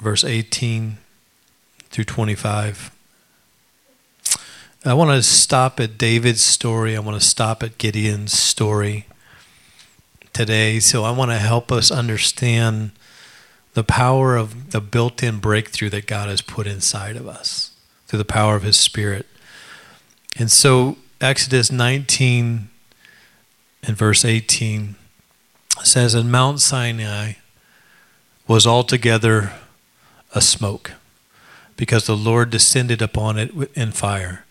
[0.00, 0.98] verse 18
[1.90, 2.90] through 25.
[4.84, 6.96] I want to stop at David's story.
[6.96, 9.06] I want to stop at Gideon's story
[10.32, 10.78] today.
[10.78, 12.92] So I want to help us understand
[13.74, 17.72] the power of the built in breakthrough that God has put inside of us
[18.06, 19.26] through the power of His Spirit.
[20.38, 22.68] And so, Exodus 19
[23.82, 24.94] and verse 18
[25.82, 27.34] says, And Mount Sinai
[28.46, 29.52] was altogether
[30.34, 30.92] a smoke,
[31.76, 34.44] because the Lord descended upon it in fire.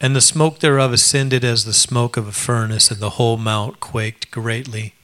[0.00, 3.80] And the smoke thereof ascended as the smoke of a furnace, and the whole mount
[3.80, 4.94] quaked greatly.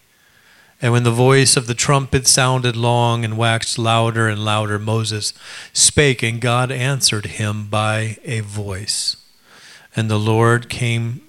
[0.80, 5.32] And when the voice of the trumpet sounded long and waxed louder and louder, Moses
[5.72, 9.16] spake, and God answered him by a voice.
[9.96, 11.22] And the Lord came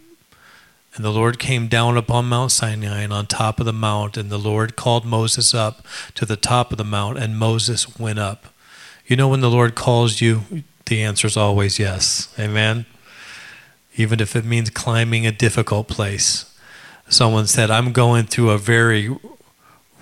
[0.95, 4.30] and the Lord came down upon Mount Sinai and on top of the mount, and
[4.30, 8.53] the Lord called Moses up to the top of the mount, and Moses went up.
[9.08, 10.44] You know, when the Lord calls you,
[10.86, 12.34] the answer is always yes.
[12.39, 12.86] Amen?
[13.95, 16.52] Even if it means climbing a difficult place.
[17.08, 19.16] Someone said, I'm going through a very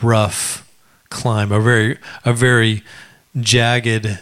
[0.02, 0.70] rough
[1.10, 2.84] climb, a very, a very
[3.40, 4.20] jagged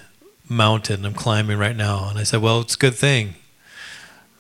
[0.50, 2.10] mountain I'm climbing right now.
[2.10, 3.36] And I said, Well, it's a good thing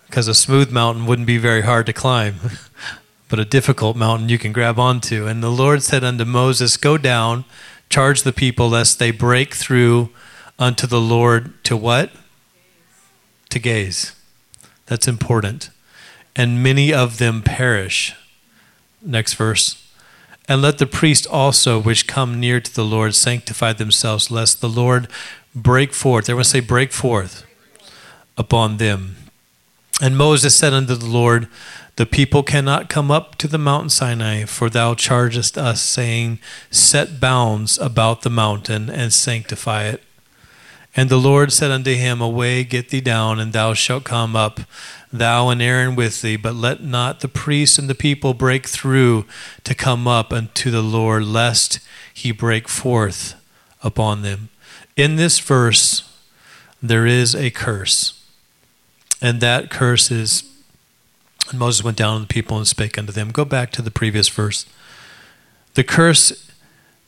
[0.07, 2.35] because a smooth mountain wouldn't be very hard to climb,
[3.29, 5.25] but a difficult mountain you can grab onto.
[5.25, 7.45] And the Lord said unto Moses, Go down,
[7.89, 10.09] charge the people, lest they break through
[10.61, 12.11] unto the Lord to what?
[13.49, 14.13] To gaze.
[14.85, 15.71] That's important.
[16.35, 18.13] And many of them perish.
[19.01, 19.83] Next verse.
[20.47, 24.69] And let the priest also, which come near to the Lord, sanctify themselves, lest the
[24.69, 25.07] Lord
[25.55, 26.25] break forth.
[26.25, 27.45] Everyone say, break forth
[28.37, 29.15] upon them.
[30.01, 31.47] And Moses said unto the Lord,
[31.95, 36.39] The people cannot come up to the mountain Sinai, for thou chargest us, saying,
[36.69, 40.03] Set bounds about the mountain and sanctify it.
[40.95, 44.59] And the Lord said unto him, Away, get thee down, and thou shalt come up,
[45.11, 46.35] thou and Aaron with thee.
[46.35, 49.25] But let not the priests and the people break through
[49.63, 51.79] to come up unto the Lord, lest
[52.13, 53.35] he break forth
[53.81, 54.49] upon them.
[54.97, 56.09] In this verse,
[56.81, 58.21] there is a curse.
[59.21, 60.43] And that curse is,
[61.49, 63.31] and Moses went down to the people and spake unto them.
[63.31, 64.65] Go back to the previous verse.
[65.75, 66.51] The curse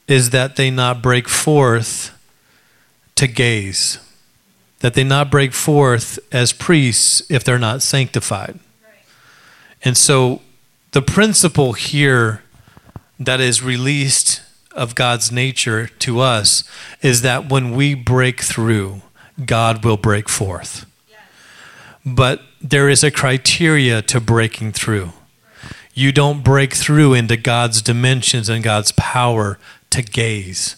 [0.07, 2.12] is that they not break forth
[3.15, 3.99] to gaze,
[4.79, 8.59] that they not break forth as priests if they're not sanctified.
[9.83, 10.41] And so
[10.91, 12.43] the principle here
[13.19, 14.41] that is released
[14.71, 16.63] of God's nature to us
[17.01, 19.01] is that when we break through,
[19.45, 20.85] God will break forth.
[22.05, 25.13] But there is a criteria to breaking through.
[25.93, 29.59] You don't break through into God's dimensions and God's power
[29.91, 30.75] to gaze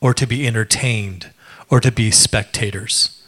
[0.00, 1.31] or to be entertained
[1.72, 3.18] or to be spectators.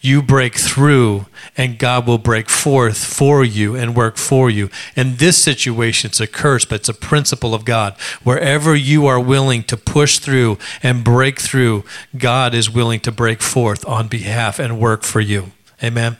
[0.00, 1.26] You break through,
[1.56, 4.70] and God will break forth for you and work for you.
[4.94, 7.94] In this situation, it's a curse, but it's a principle of God.
[8.22, 11.82] Wherever you are willing to push through and break through,
[12.16, 15.50] God is willing to break forth on behalf and work for you.
[15.82, 16.18] Amen.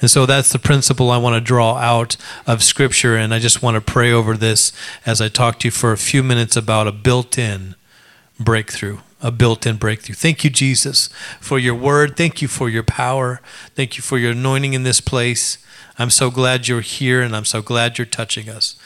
[0.00, 3.16] And so that's the principle I want to draw out of Scripture.
[3.16, 4.72] And I just want to pray over this
[5.04, 7.74] as I talk to you for a few minutes about a built in
[8.38, 10.14] breakthrough a built in breakthrough.
[10.14, 11.08] Thank you, Jesus,
[11.40, 12.16] for your word.
[12.16, 13.40] Thank you for your power.
[13.74, 15.58] Thank you for your anointing in this place.
[15.98, 18.76] I'm so glad you're here and I'm so glad you're touching us.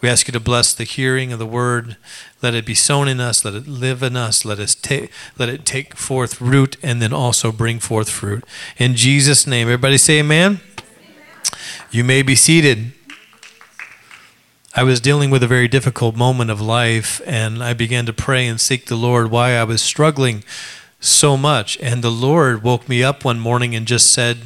[0.00, 1.96] We ask you to bless the hearing of the word.
[2.42, 3.44] Let it be sown in us.
[3.44, 4.44] Let it live in us.
[4.44, 8.42] Let us take let it take forth root and then also bring forth fruit.
[8.78, 9.68] In Jesus' name.
[9.68, 10.60] Everybody say amen.
[10.60, 10.60] amen.
[11.92, 12.92] You may be seated.
[14.74, 18.46] I was dealing with a very difficult moment of life, and I began to pray
[18.46, 20.44] and seek the Lord why I was struggling
[20.98, 21.76] so much.
[21.82, 24.38] And the Lord woke me up one morning and just said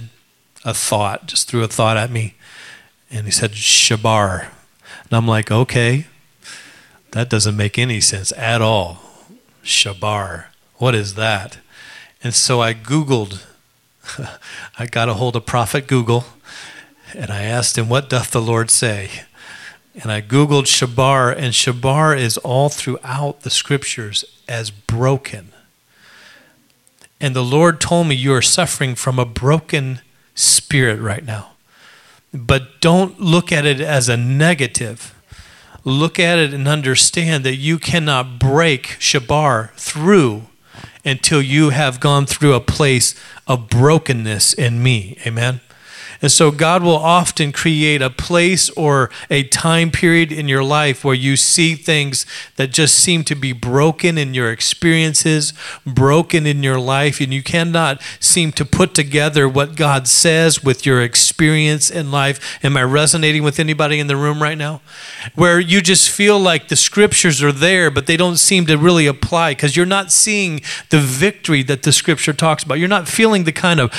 [0.64, 2.34] a thought, just threw a thought at me.
[3.08, 4.48] And He said, Shabar.
[5.04, 6.08] And I'm like, okay,
[7.12, 9.02] that doesn't make any sense at all.
[9.62, 10.46] Shabar.
[10.78, 11.58] What is that?
[12.24, 13.46] And so I Googled,
[14.76, 16.24] I got a hold of Prophet Google,
[17.14, 19.22] and I asked him, What doth the Lord say?
[20.02, 25.52] And I Googled Shabar, and Shabar is all throughout the scriptures as broken.
[27.20, 30.00] And the Lord told me, You are suffering from a broken
[30.34, 31.52] spirit right now.
[32.32, 35.14] But don't look at it as a negative.
[35.84, 40.42] Look at it and understand that you cannot break Shabar through
[41.04, 43.14] until you have gone through a place
[43.46, 45.16] of brokenness in me.
[45.24, 45.60] Amen.
[46.22, 51.04] And so God will often create a place or a time period in your life
[51.04, 52.26] where you see things
[52.56, 55.52] that just seem to be broken in your experiences,
[55.84, 60.86] broken in your life, and you cannot seem to put together what God says with
[60.86, 62.58] your experience in life.
[62.64, 64.80] Am I resonating with anybody in the room right now?
[65.34, 69.06] Where you just feel like the scriptures are there, but they don't seem to really
[69.06, 70.60] apply because you're not seeing
[70.90, 72.78] the victory that the scripture talks about.
[72.78, 73.90] You're not feeling the kind of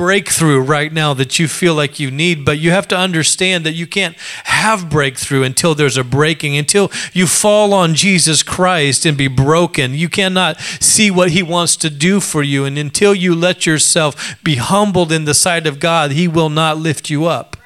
[0.00, 3.74] breakthrough right now that you feel like you need, but you have to understand that
[3.74, 9.14] you can't have breakthrough until there's a breaking, until you fall on Jesus Christ and
[9.14, 9.92] be broken.
[9.92, 14.42] You cannot see what He wants to do for you, and until you let yourself
[14.42, 17.58] be humbled in the sight of God, He will not lift you up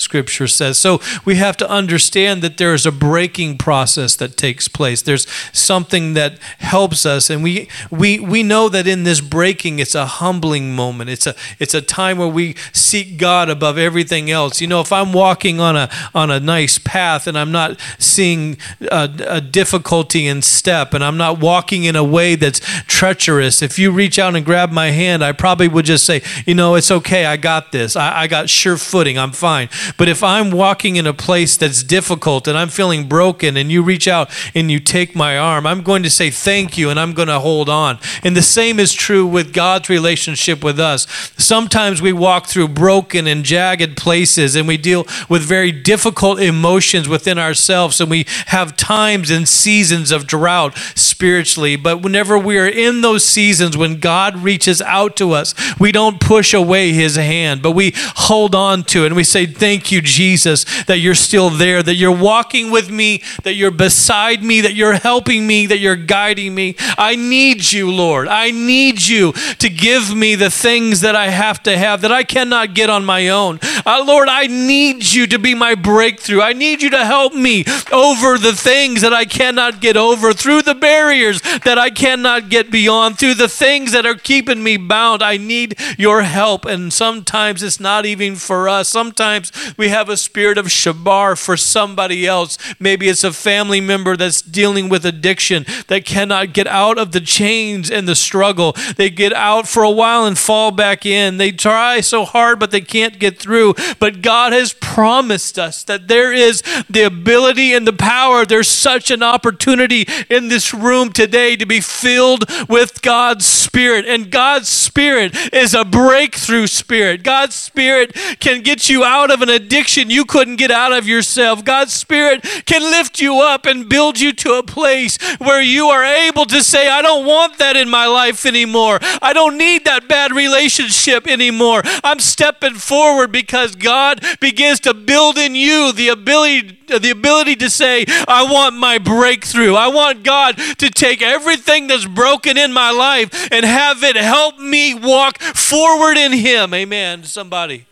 [0.00, 0.78] scripture says.
[0.78, 5.02] So we have to understand that there is a breaking process that takes place.
[5.02, 9.94] There's something that helps us and we we we know that in this breaking it's
[9.94, 11.10] a humbling moment.
[11.10, 14.60] It's a it's a time where we seek God above everything else.
[14.60, 18.56] You know, if I'm walking on a on a nice path and I'm not seeing
[18.90, 23.78] a, a difficulty in step and I'm not walking in a way that's treacherous, if
[23.78, 26.90] you reach out and grab my hand, I probably would just say, you know, it's
[26.90, 27.96] okay, I got this.
[27.96, 29.68] I, I got sure footing, I'm fine.
[29.96, 33.82] But if I'm walking in a place that's difficult and I'm feeling broken and you
[33.82, 37.12] reach out and you take my arm, I'm going to say thank you and I'm
[37.12, 37.98] going to hold on.
[38.22, 41.06] And the same is true with God's relationship with us.
[41.36, 47.08] Sometimes we walk through broken and jagged places and we deal with very difficult emotions
[47.08, 51.76] within ourselves and we have times and seasons of drought spiritually.
[51.76, 56.20] But whenever we are in those seasons when God reaches out to us, we don't
[56.20, 60.00] push away his hand, but we hold on to it and we say, Thank you,
[60.00, 64.74] Jesus, that you're still there, that you're walking with me, that you're beside me, that
[64.74, 66.74] you're helping me, that you're guiding me.
[66.98, 68.28] I need you, Lord.
[68.28, 72.24] I need you to give me the things that I have to have that I
[72.24, 73.58] cannot get on my own.
[73.86, 76.40] Uh, Lord, I need you to be my breakthrough.
[76.40, 80.62] I need you to help me over the things that I cannot get over, through
[80.62, 85.22] the barriers that I cannot get beyond, through the things that are keeping me bound.
[85.22, 86.64] I need your help.
[86.64, 88.88] And sometimes it's not even for us.
[88.88, 92.58] Sometimes we have a spirit of shabar for somebody else.
[92.78, 97.20] Maybe it's a family member that's dealing with addiction that cannot get out of the
[97.20, 98.74] chains and the struggle.
[98.96, 101.36] They get out for a while and fall back in.
[101.36, 103.74] They try so hard, but they can't get through.
[103.98, 108.44] But God has promised us that there is the ability and the power.
[108.44, 114.06] There's such an opportunity in this room today to be filled with God's Spirit.
[114.06, 117.22] And God's Spirit is a breakthrough spirit.
[117.22, 121.64] God's Spirit can get you out of an addiction you couldn't get out of yourself.
[121.64, 126.04] God's Spirit can lift you up and build you to a place where you are
[126.04, 128.98] able to say, I don't want that in my life anymore.
[129.22, 131.82] I don't need that bad relationship anymore.
[132.04, 137.70] I'm stepping forward because God begins to build in you the ability the ability to
[137.70, 139.74] say, I want my breakthrough.
[139.74, 144.58] I want God to take everything that's broken in my life and have it help
[144.58, 146.74] me walk forward in Him.
[146.74, 147.24] Amen.
[147.24, 147.86] Somebody.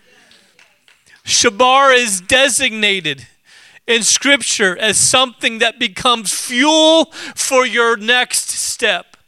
[1.29, 3.27] Shabar is designated
[3.87, 9.19] in Scripture as something that becomes fuel for your next step,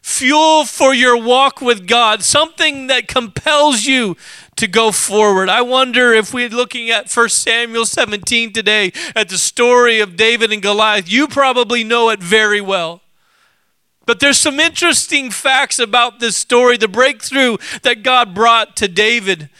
[0.00, 4.16] fuel for your walk with God, something that compels you
[4.54, 5.48] to go forward.
[5.48, 10.52] I wonder if we're looking at 1 Samuel 17 today at the story of David
[10.52, 13.02] and Goliath, you probably know it very well.
[14.06, 19.50] But there's some interesting facts about this story, the breakthrough that God brought to David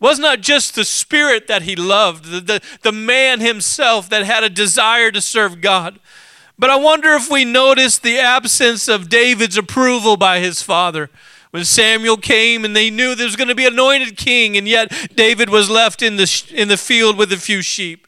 [0.00, 4.44] was not just the spirit that he loved, the, the, the man himself that had
[4.44, 5.98] a desire to serve God.
[6.58, 11.08] But I wonder if we notice the absence of David's approval by his father.
[11.50, 15.14] When Samuel came and they knew there was going to be anointed king, and yet
[15.14, 18.07] David was left in the, in the field with a few sheep.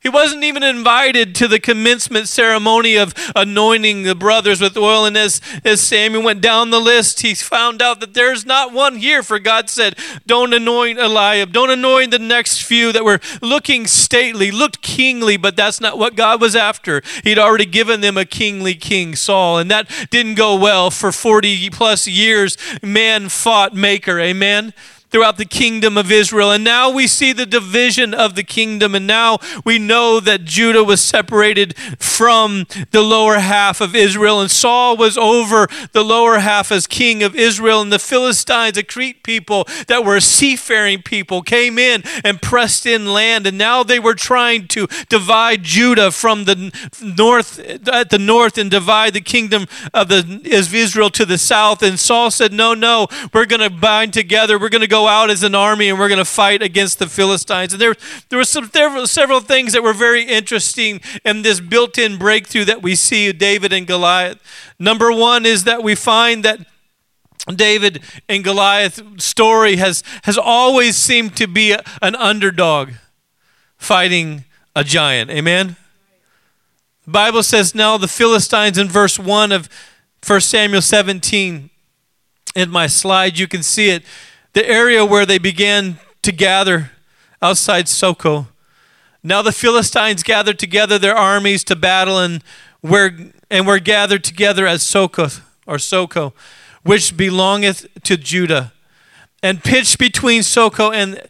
[0.00, 5.04] He wasn't even invited to the commencement ceremony of anointing the brothers with oil.
[5.04, 8.96] And as, as Samuel went down the list, he found out that there's not one
[8.96, 9.24] here.
[9.24, 14.52] For God said, Don't anoint Eliab, don't anoint the next few that were looking stately,
[14.52, 17.02] looked kingly, but that's not what God was after.
[17.24, 20.90] He'd already given them a kingly king, Saul, and that didn't go well.
[20.90, 24.20] For 40 plus years, man fought Maker.
[24.20, 24.72] Amen.
[25.10, 26.52] Throughout the kingdom of Israel.
[26.52, 28.94] And now we see the division of the kingdom.
[28.94, 34.40] And now we know that Judah was separated from the lower half of Israel.
[34.40, 37.80] And Saul was over the lower half as king of Israel.
[37.80, 43.06] And the Philistines, a Crete people that were seafaring people, came in and pressed in
[43.06, 43.46] land.
[43.46, 46.72] And now they were trying to divide Judah from the
[47.02, 50.18] north, at the north, and divide the kingdom of, the,
[50.52, 51.82] of Israel to the south.
[51.82, 54.58] And Saul said, No, no, we're going to bind together.
[54.58, 57.06] We're going to go out as an army and we're going to fight against the
[57.06, 57.72] Philistines.
[57.72, 57.94] And there,
[58.28, 62.64] there were some there were several things that were very interesting in this built-in breakthrough
[62.64, 64.38] that we see David and Goliath.
[64.78, 66.60] Number one is that we find that
[67.54, 72.90] David and Goliath story has, has always seemed to be a, an underdog
[73.76, 75.30] fighting a giant.
[75.30, 75.76] Amen?
[77.04, 79.68] The Bible says now the Philistines in verse 1 of
[80.26, 81.70] 1 Samuel 17.
[82.54, 84.02] In my slide, you can see it
[84.58, 86.90] the area where they began to gather
[87.40, 88.48] outside Soko.
[89.22, 92.42] Now the Philistines gathered together their armies to battle and
[92.82, 93.12] were,
[93.48, 95.28] and were gathered together at Soko
[95.64, 96.34] or Soko,
[96.82, 98.72] which belongeth to Judah,
[99.44, 101.22] and pitched between Soko and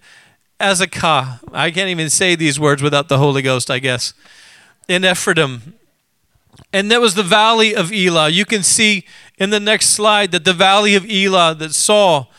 [0.59, 1.41] Azekah.
[1.53, 4.15] I can't even say these words without the Holy Ghost, I guess.
[4.89, 5.75] In Ephraim.
[6.73, 8.31] And that was the valley of Elah.
[8.31, 9.05] You can see
[9.37, 12.31] in the next slide that the valley of Elah that Saul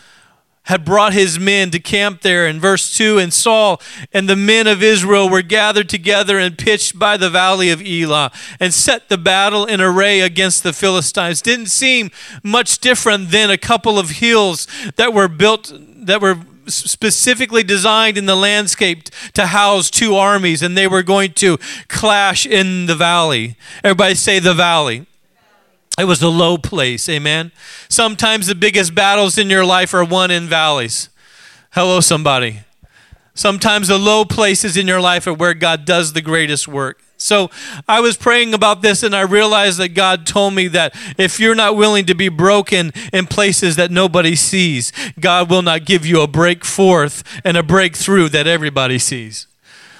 [0.69, 2.47] had brought his men to camp there.
[2.47, 3.81] In verse 2, and Saul
[4.13, 8.31] and the men of Israel were gathered together and pitched by the valley of Elah
[8.59, 11.41] and set the battle in array against the Philistines.
[11.41, 12.11] Didn't seem
[12.43, 18.27] much different than a couple of hills that were built, that were specifically designed in
[18.27, 21.57] the landscape to house two armies, and they were going to
[21.87, 23.55] clash in the valley.
[23.83, 25.07] Everybody say the valley.
[25.99, 27.51] It was a low place, amen.
[27.89, 31.09] Sometimes the biggest battles in your life are won in valleys.
[31.71, 32.61] Hello, somebody.
[33.33, 37.01] Sometimes the low places in your life are where God does the greatest work.
[37.17, 37.49] So
[37.87, 41.53] I was praying about this and I realized that God told me that if you're
[41.53, 46.21] not willing to be broken in places that nobody sees, God will not give you
[46.21, 49.47] a break forth and a breakthrough that everybody sees.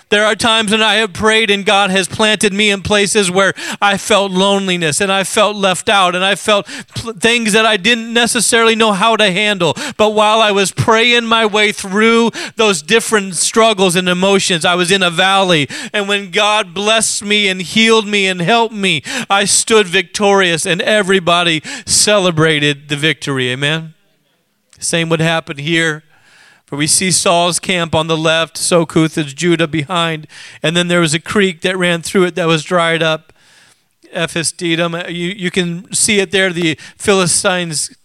[0.09, 3.53] There are times when I have prayed and God has planted me in places where
[3.79, 8.11] I felt loneliness and I felt left out and I felt things that I didn't
[8.11, 9.75] necessarily know how to handle.
[9.97, 14.91] But while I was praying my way through those different struggles and emotions, I was
[14.91, 15.67] in a valley.
[15.93, 20.81] And when God blessed me and healed me and helped me, I stood victorious and
[20.81, 23.51] everybody celebrated the victory.
[23.51, 23.93] Amen.
[24.79, 26.03] Same would happen here.
[26.69, 30.27] For we see Saul's camp on the left, Sokuth is Judah behind,
[30.61, 33.33] and then there was a creek that ran through it that was dried up.
[34.13, 36.53] Ephesdedum, uh, you, you can see it there.
[36.53, 37.97] The Philistines'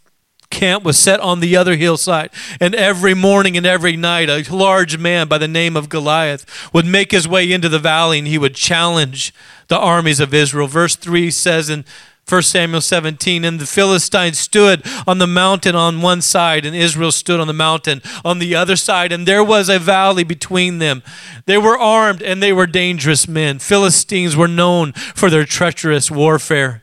[0.49, 2.31] camp was set on the other hillside.
[2.59, 6.87] And every morning and every night, a large man by the name of Goliath would
[6.87, 9.35] make his way into the valley and he would challenge
[9.69, 10.69] the armies of Israel.
[10.69, 11.85] Verse 3 says in
[12.29, 17.13] 1 Samuel 17, and the Philistines stood on the mountain on one side, and Israel
[17.13, 21.03] stood on the mountain on the other side, and there was a valley between them.
[21.45, 23.59] They were armed and they were dangerous men.
[23.59, 26.83] Philistines were known for their treacherous warfare.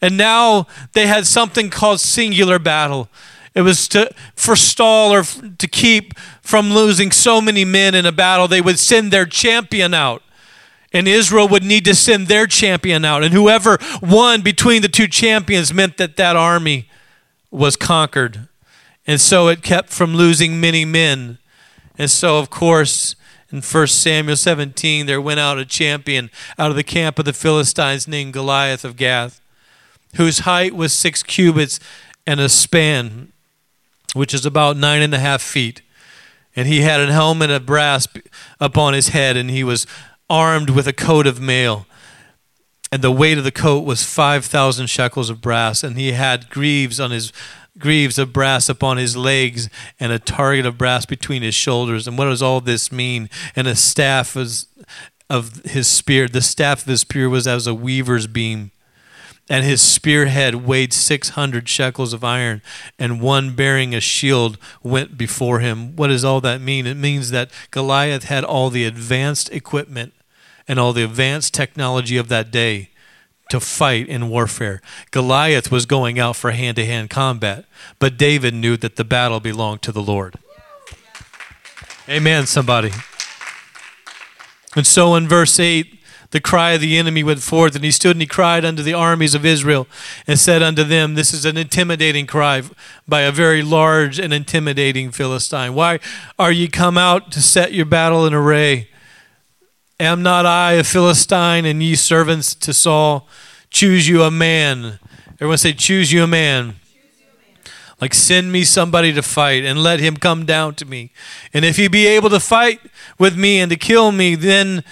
[0.00, 3.10] And now they had something called singular battle.
[3.54, 8.48] It was to forestall or to keep from losing so many men in a battle,
[8.48, 10.22] they would send their champion out.
[10.92, 13.22] And Israel would need to send their champion out.
[13.22, 16.88] And whoever won between the two champions meant that that army
[17.50, 18.48] was conquered.
[19.06, 21.38] And so it kept from losing many men.
[21.96, 23.14] And so, of course,
[23.52, 27.32] in 1 Samuel 17, there went out a champion out of the camp of the
[27.32, 29.40] Philistines named Goliath of Gath,
[30.16, 31.80] whose height was six cubits
[32.26, 33.32] and a span,
[34.14, 35.82] which is about nine and a half feet.
[36.54, 38.06] And he had a helmet of brass
[38.60, 39.86] upon his head, and he was
[40.30, 41.86] armed with a coat of mail.
[42.92, 45.82] And the weight of the coat was 5,000 shekels of brass.
[45.82, 47.32] And he had greaves on his
[47.78, 49.68] greaves of brass upon his legs
[49.98, 52.06] and a target of brass between his shoulders.
[52.08, 53.28] And what does all this mean?
[53.54, 54.66] And a staff was
[55.28, 56.28] of his spear.
[56.28, 58.70] The staff of his spear was as a weaver's beam.
[59.48, 62.62] And his spearhead weighed 600 shekels of iron,
[63.00, 65.96] and one bearing a shield went before him.
[65.96, 66.86] What does all that mean?
[66.86, 70.12] It means that Goliath had all the advanced equipment
[70.70, 72.90] and all the advanced technology of that day
[73.48, 74.80] to fight in warfare.
[75.10, 77.64] Goliath was going out for hand to hand combat,
[77.98, 80.36] but David knew that the battle belonged to the Lord.
[82.08, 82.92] Amen, somebody.
[84.76, 85.98] And so in verse 8,
[86.30, 88.94] the cry of the enemy went forth, and he stood and he cried unto the
[88.94, 89.88] armies of Israel
[90.28, 92.62] and said unto them, This is an intimidating cry
[93.08, 95.74] by a very large and intimidating Philistine.
[95.74, 95.98] Why
[96.38, 98.89] are ye come out to set your battle in array?
[100.00, 103.28] Am not I a Philistine, and ye servants to Saul?
[103.68, 104.98] Choose you a man.
[105.34, 106.76] Everyone say, Choose you a man.
[108.00, 111.12] Like, send me somebody to fight and let him come down to me.
[111.52, 112.80] And if he be able to fight
[113.18, 114.82] with me and to kill me, then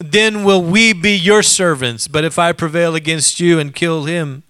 [0.00, 2.08] then will we be your servants.
[2.08, 4.44] But if I prevail against you and kill him,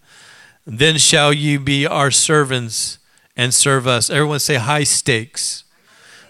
[0.64, 3.00] then shall you be our servants
[3.36, 4.10] and serve us.
[4.10, 5.64] Everyone say high stakes.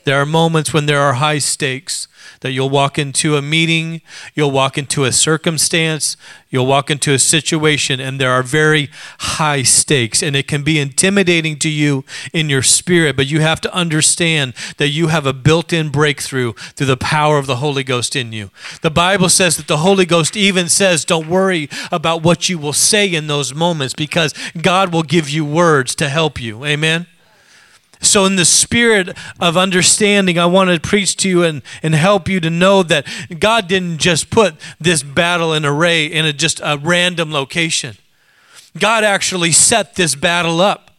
[0.04, 2.08] There are moments when there are high stakes
[2.42, 4.02] that you'll walk into a meeting,
[4.34, 6.16] you'll walk into a circumstance,
[6.50, 10.22] you'll walk into a situation, and there are very high stakes.
[10.22, 14.54] And it can be intimidating to you in your spirit, but you have to understand
[14.76, 18.32] that you have a built in breakthrough through the power of the Holy Ghost in
[18.32, 18.50] you.
[18.82, 22.72] The Bible says that the Holy Ghost even says, Don't worry about what you will
[22.72, 26.64] say in those moments because God will give you words to help you.
[26.64, 27.06] Amen.
[28.02, 32.28] So, in the spirit of understanding, I want to preach to you and, and help
[32.28, 33.06] you to know that
[33.38, 37.96] God didn't just put this battle in array in a, just a random location.
[38.76, 40.90] God actually set this battle up.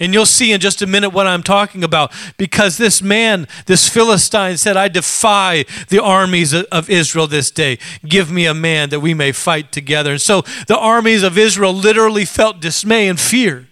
[0.00, 3.88] And you'll see in just a minute what I'm talking about because this man, this
[3.88, 7.78] Philistine, said, I defy the armies of Israel this day.
[8.04, 10.12] Give me a man that we may fight together.
[10.12, 13.66] And so the armies of Israel literally felt dismay and fear.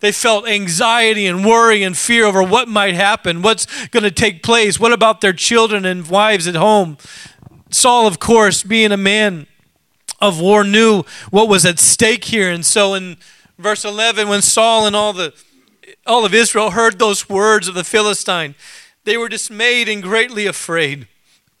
[0.00, 4.42] They felt anxiety and worry and fear over what might happen, what's going to take
[4.42, 6.96] place, what about their children and wives at home.
[7.70, 9.46] Saul, of course, being a man
[10.20, 12.50] of war, knew what was at stake here.
[12.50, 13.18] And so in
[13.58, 15.34] verse 11, when Saul and all, the,
[16.06, 18.54] all of Israel heard those words of the Philistine,
[19.04, 21.08] they were dismayed and greatly afraid.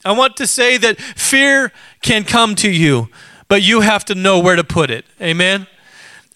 [0.04, 3.08] I want to say that fear can come to you,
[3.48, 5.04] but you have to know where to put it.
[5.20, 5.66] Amen?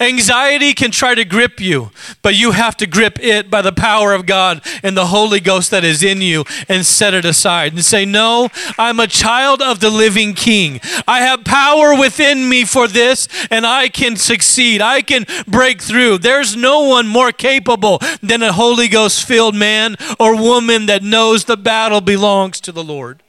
[0.00, 4.12] Anxiety can try to grip you, but you have to grip it by the power
[4.12, 7.84] of God and the Holy Ghost that is in you and set it aside and
[7.84, 10.80] say, No, I'm a child of the living King.
[11.06, 14.82] I have power within me for this, and I can succeed.
[14.82, 16.18] I can break through.
[16.18, 21.44] There's no one more capable than a Holy Ghost filled man or woman that knows
[21.44, 23.22] the battle belongs to the Lord.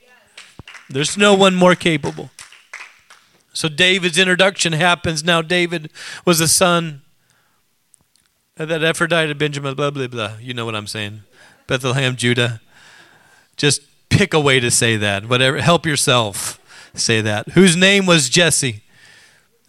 [0.89, 2.31] There's no one more capable.
[3.55, 5.23] So David's introduction happens.
[5.23, 5.89] Now, David
[6.25, 7.01] was a son
[8.57, 10.33] of that Ephrathite Benjamin, blah, blah, blah.
[10.41, 11.23] You know what I'm saying.
[11.65, 12.59] Bethlehem, Judah.
[13.55, 15.29] Just pick a way to say that.
[15.29, 15.61] Whatever.
[15.61, 16.59] Help yourself
[16.93, 17.49] say that.
[17.49, 18.83] Whose name was Jesse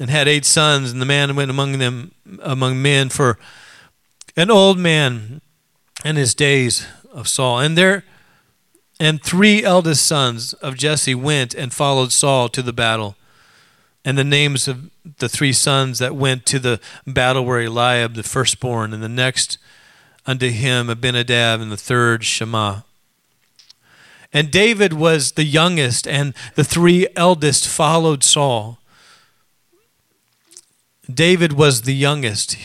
[0.00, 2.10] and had eight sons, and the man went among them,
[2.42, 3.38] among men for
[4.36, 5.40] an old man
[6.04, 7.60] in his days of Saul.
[7.60, 8.04] And there,
[8.98, 13.16] and three eldest sons of Jesse went and followed Saul to the battle
[14.06, 14.88] and the names of
[15.18, 19.58] the three sons that went to the battle were Eliab, the firstborn, and the next
[20.24, 22.82] unto him Abinadab, and the third Shema.
[24.32, 28.78] And David was the youngest, and the three eldest followed Saul.
[31.12, 32.56] David was the youngest.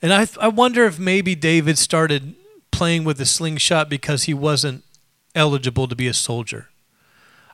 [0.00, 2.34] And I, I wonder if maybe David started
[2.70, 4.84] playing with a slingshot because he wasn't
[5.34, 6.68] eligible to be a soldier.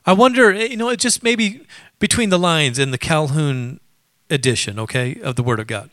[0.05, 1.65] I wonder, you know, it just maybe
[1.99, 3.79] between the lines in the Calhoun
[4.29, 5.89] edition, okay, of the Word of God.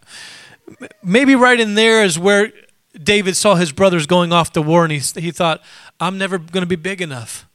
[1.03, 2.53] Maybe right in there is where
[3.01, 5.62] David saw his brothers going off to war and he, he thought,
[6.01, 7.47] I'm never going to be big enough.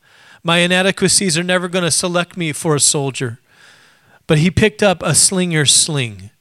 [0.44, 3.40] My inadequacies are never going to select me for a soldier.
[4.28, 6.32] But he picked up a slinger's sling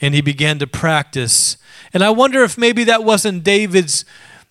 [0.00, 1.56] and he began to practice.
[1.92, 4.04] And I wonder if maybe that wasn't David's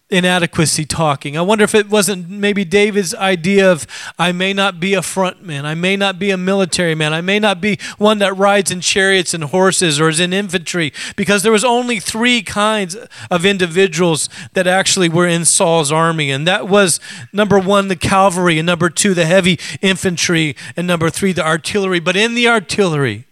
[0.09, 1.37] inadequacy talking.
[1.37, 3.85] I wonder if it wasn't maybe David's idea of
[4.17, 7.21] I may not be a front man, I may not be a military man, I
[7.21, 11.43] may not be one that rides in chariots and horses or is in infantry, because
[11.43, 12.97] there was only three kinds
[13.29, 16.99] of individuals that actually were in Saul's army, and that was
[17.31, 21.99] number one the cavalry, and number two the heavy infantry, and number three the artillery.
[21.99, 23.25] But in the artillery,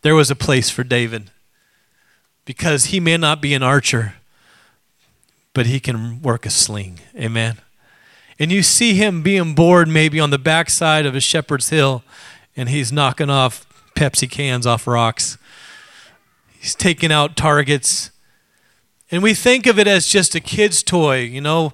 [0.00, 1.30] there was a place for David,
[2.46, 4.14] because he may not be an archer
[5.52, 7.00] but he can work a sling.
[7.16, 7.58] Amen.
[8.38, 12.02] And you see him being bored maybe on the backside of a shepherd's hill,
[12.56, 15.36] and he's knocking off Pepsi cans off rocks.
[16.58, 18.10] He's taking out targets.
[19.10, 21.72] And we think of it as just a kid's toy, you know,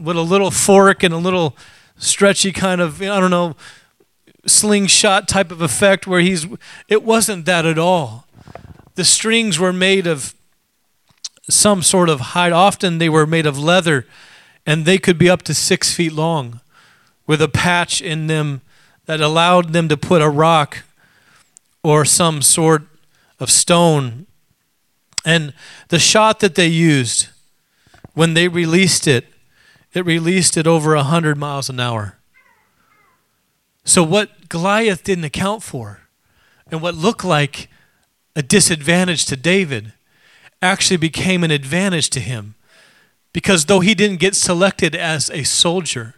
[0.00, 1.56] with a little fork and a little
[1.98, 3.56] stretchy kind of, I don't know,
[4.46, 6.46] slingshot type of effect where he's.
[6.88, 8.26] It wasn't that at all.
[8.94, 10.34] The strings were made of
[11.48, 12.52] some sort of hide.
[12.52, 14.06] Often they were made of leather
[14.66, 16.60] and they could be up to six feet long
[17.26, 18.60] with a patch in them
[19.06, 20.84] that allowed them to put a rock
[21.82, 22.82] or some sort
[23.40, 24.26] of stone.
[25.24, 25.54] And
[25.88, 27.28] the shot that they used,
[28.14, 29.26] when they released it,
[29.94, 32.18] it released it over 100 miles an hour.
[33.84, 36.00] So, what Goliath didn't account for,
[36.70, 37.68] and what looked like
[38.36, 39.94] a disadvantage to David,
[40.60, 42.54] actually became an advantage to him.
[43.32, 46.14] Because though he didn't get selected as a soldier,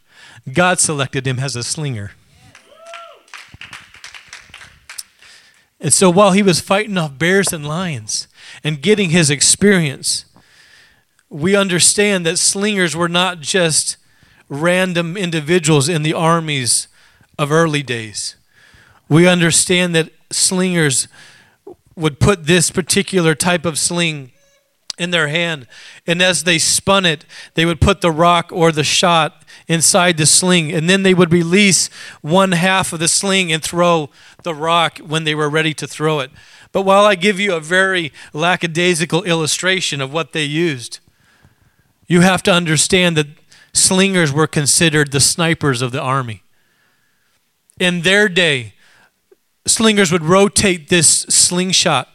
[0.52, 2.12] God selected him as a slinger.
[5.80, 8.28] And so while he was fighting off bears and lions
[8.62, 10.26] and getting his experience,
[11.30, 13.96] we understand that slingers were not just
[14.48, 16.88] random individuals in the armies
[17.38, 18.36] of early days.
[19.08, 21.08] We understand that slingers
[22.00, 24.32] would put this particular type of sling
[24.98, 25.66] in their hand,
[26.06, 30.26] and as they spun it, they would put the rock or the shot inside the
[30.26, 31.88] sling, and then they would release
[32.20, 34.10] one half of the sling and throw
[34.42, 36.30] the rock when they were ready to throw it.
[36.72, 41.00] But while I give you a very lackadaisical illustration of what they used,
[42.06, 43.28] you have to understand that
[43.72, 46.42] slingers were considered the snipers of the army.
[47.78, 48.74] In their day,
[49.66, 52.08] slingers would rotate this slingshot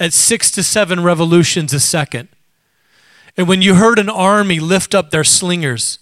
[0.00, 2.28] at six to seven revolutions a second.
[3.36, 5.98] And when you heard an army lift up their slingers,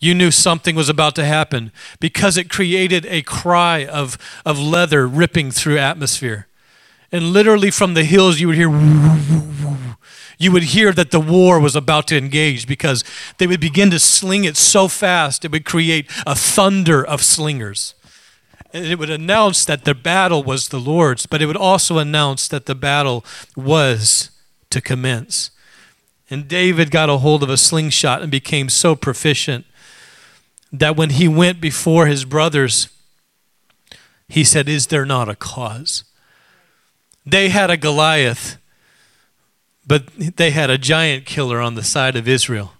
[0.00, 5.06] you knew something was about to happen because it created a cry of, of leather
[5.06, 6.46] ripping through atmosphere.
[7.10, 8.68] And literally from the hills, you would hear,
[10.38, 13.02] you would hear that the war was about to engage because
[13.38, 17.94] they would begin to sling it so fast, it would create a thunder of slingers.
[18.72, 22.48] And it would announce that the battle was the Lord's, but it would also announce
[22.48, 23.24] that the battle
[23.56, 24.30] was
[24.70, 25.50] to commence.
[26.30, 29.64] And David got a hold of a slingshot and became so proficient
[30.70, 32.88] that when he went before his brothers,
[34.28, 36.04] he said, Is there not a cause?
[37.24, 38.58] They had a Goliath,
[39.86, 42.74] but they had a giant killer on the side of Israel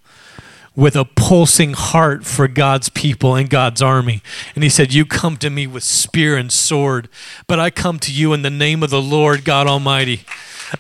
[0.79, 4.23] with a pulsing heart for God's people and God's army.
[4.55, 7.09] And he said, You come to me with spear and sword,
[7.49, 10.23] but I come to you in the name of the Lord God Almighty.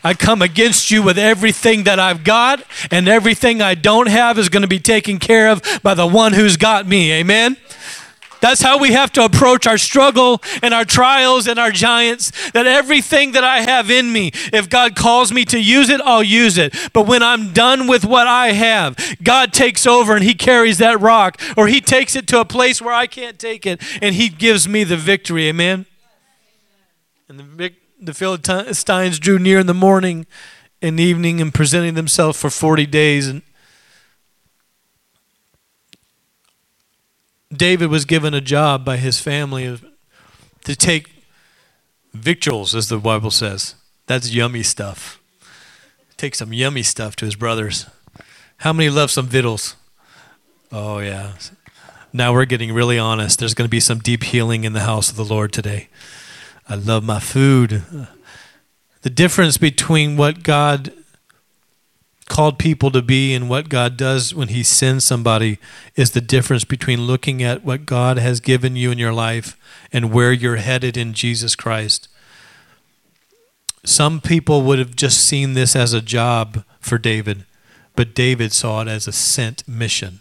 [0.04, 4.48] I come against you with everything that I've got, and everything I don't have is
[4.48, 7.11] going to be taken care of by the one who's got me.
[7.14, 7.56] Amen?
[8.40, 12.33] That's how we have to approach our struggle and our trials and our giants.
[12.51, 16.22] That everything that I have in me, if God calls me to use it, I'll
[16.22, 16.74] use it.
[16.92, 21.01] But when I'm done with what I have, God takes over and He carries that
[21.01, 24.29] rock, or He takes it to a place where I can't take it, and He
[24.29, 25.48] gives me the victory.
[25.48, 25.87] Amen?
[27.29, 30.27] And the the Philistines drew near in the morning
[30.81, 33.27] and evening and presenting themselves for 40 days.
[33.27, 33.42] And
[37.52, 39.78] David was given a job by his family
[40.64, 41.24] to take
[42.12, 43.74] victuals, as the Bible says.
[44.06, 45.20] That's yummy stuff.
[46.16, 47.87] Take some yummy stuff to his brothers.
[48.58, 49.76] How many love some victuals?
[50.72, 51.32] Oh, yeah.
[52.12, 53.38] Now we're getting really honest.
[53.38, 55.88] There's going to be some deep healing in the house of the Lord today.
[56.68, 57.82] I love my food.
[59.02, 60.92] The difference between what God
[62.29, 65.59] called people to be and what God does when He sends somebody
[65.97, 69.57] is the difference between looking at what God has given you in your life
[69.93, 72.09] and where you're headed in Jesus Christ.
[73.85, 77.45] Some people would have just seen this as a job for David,
[77.97, 80.21] but David saw it as a sent mission.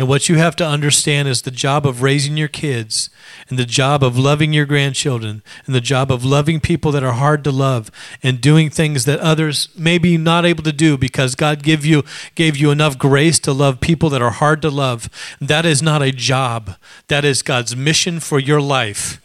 [0.00, 3.10] And what you have to understand is the job of raising your kids,
[3.50, 7.12] and the job of loving your grandchildren, and the job of loving people that are
[7.12, 7.90] hard to love,
[8.22, 12.02] and doing things that others may be not able to do because God give you,
[12.34, 15.10] gave you enough grace to love people that are hard to love.
[15.38, 16.76] That is not a job,
[17.08, 19.20] that is God's mission for your life.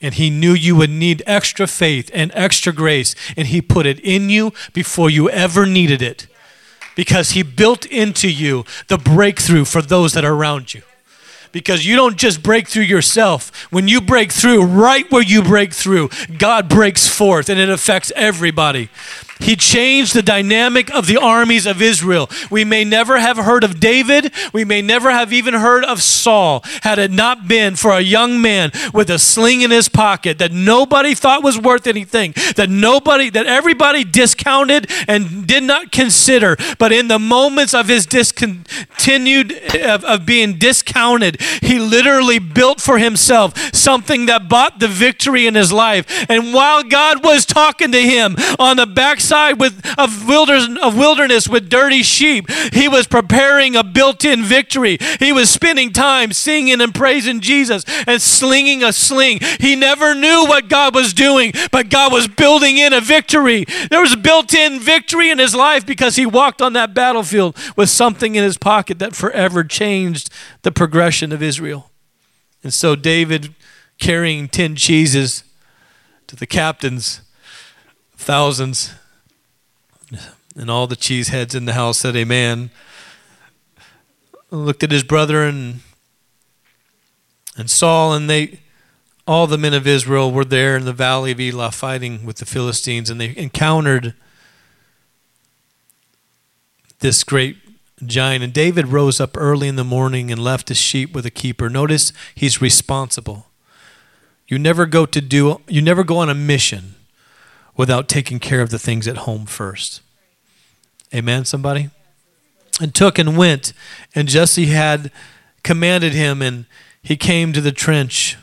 [0.00, 3.98] And he knew you would need extra faith and extra grace, and he put it
[3.98, 6.28] in you before you ever needed it
[6.98, 10.82] because He built into you the breakthrough for those that are around you.
[11.52, 13.68] Because you don't just break through yourself.
[13.70, 18.10] When you break through, right where you break through, God breaks forth and it affects
[18.16, 18.90] everybody.
[19.40, 22.28] He changed the dynamic of the armies of Israel.
[22.50, 24.32] We may never have heard of David.
[24.52, 28.40] We may never have even heard of Saul had it not been for a young
[28.40, 33.30] man with a sling in his pocket that nobody thought was worth anything, that nobody,
[33.30, 36.56] that everybody discounted and did not consider.
[36.78, 42.98] But in the moments of his discontinued, of, of being discounted, he literally built for
[42.98, 46.26] himself something that bought the victory in his life.
[46.28, 50.96] And while God was talking to him on the back side with of wilderness of
[50.96, 52.50] wilderness with dirty sheep.
[52.72, 54.98] He was preparing a built-in victory.
[55.18, 59.40] He was spending time singing and praising Jesus and slinging a sling.
[59.60, 63.64] He never knew what God was doing, but God was building in a victory.
[63.90, 67.90] There was a built-in victory in his life because he walked on that battlefield with
[67.90, 70.30] something in his pocket that forever changed
[70.62, 71.90] the progression of Israel.
[72.62, 73.54] And so David
[73.98, 75.44] carrying 10 cheeses
[76.26, 77.20] to the captains,
[78.16, 78.94] thousands,
[80.58, 82.70] and all the cheeseheads in the house said, Amen.
[84.50, 85.80] Looked at his brother and
[87.56, 88.60] and Saul, and they
[89.26, 92.46] all the men of Israel were there in the valley of Elah fighting with the
[92.46, 94.14] Philistines, and they encountered
[97.00, 97.56] this great
[98.06, 98.42] giant.
[98.42, 101.68] And David rose up early in the morning and left his sheep with a keeper.
[101.68, 103.46] Notice he's responsible.
[104.46, 106.94] You never go to do you never go on a mission
[107.76, 110.00] without taking care of the things at home first.
[111.14, 111.90] Amen, somebody?
[112.80, 113.72] And took and went,
[114.14, 115.10] and Jesse had
[115.62, 116.66] commanded him, and
[117.02, 118.36] he came to the trench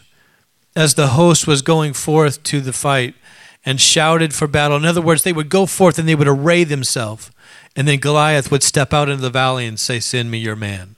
[0.75, 3.15] as the host was going forth to the fight
[3.65, 4.78] and shouted for battle.
[4.78, 7.32] In other words, they would go forth and they would array themselves.
[7.75, 10.95] And then Goliath would step out into the valley and say, Send me your man.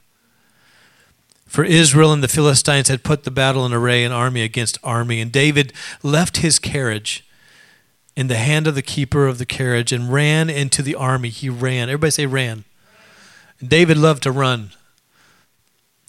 [1.46, 5.20] For Israel and the Philistines had put the battle in array, an army against army.
[5.20, 7.24] And David left his carriage
[8.18, 11.28] in the hand of the keeper of the carriage and ran into the army.
[11.28, 11.88] He ran.
[11.88, 12.64] Everybody say, ran.
[13.64, 14.70] David loved to run.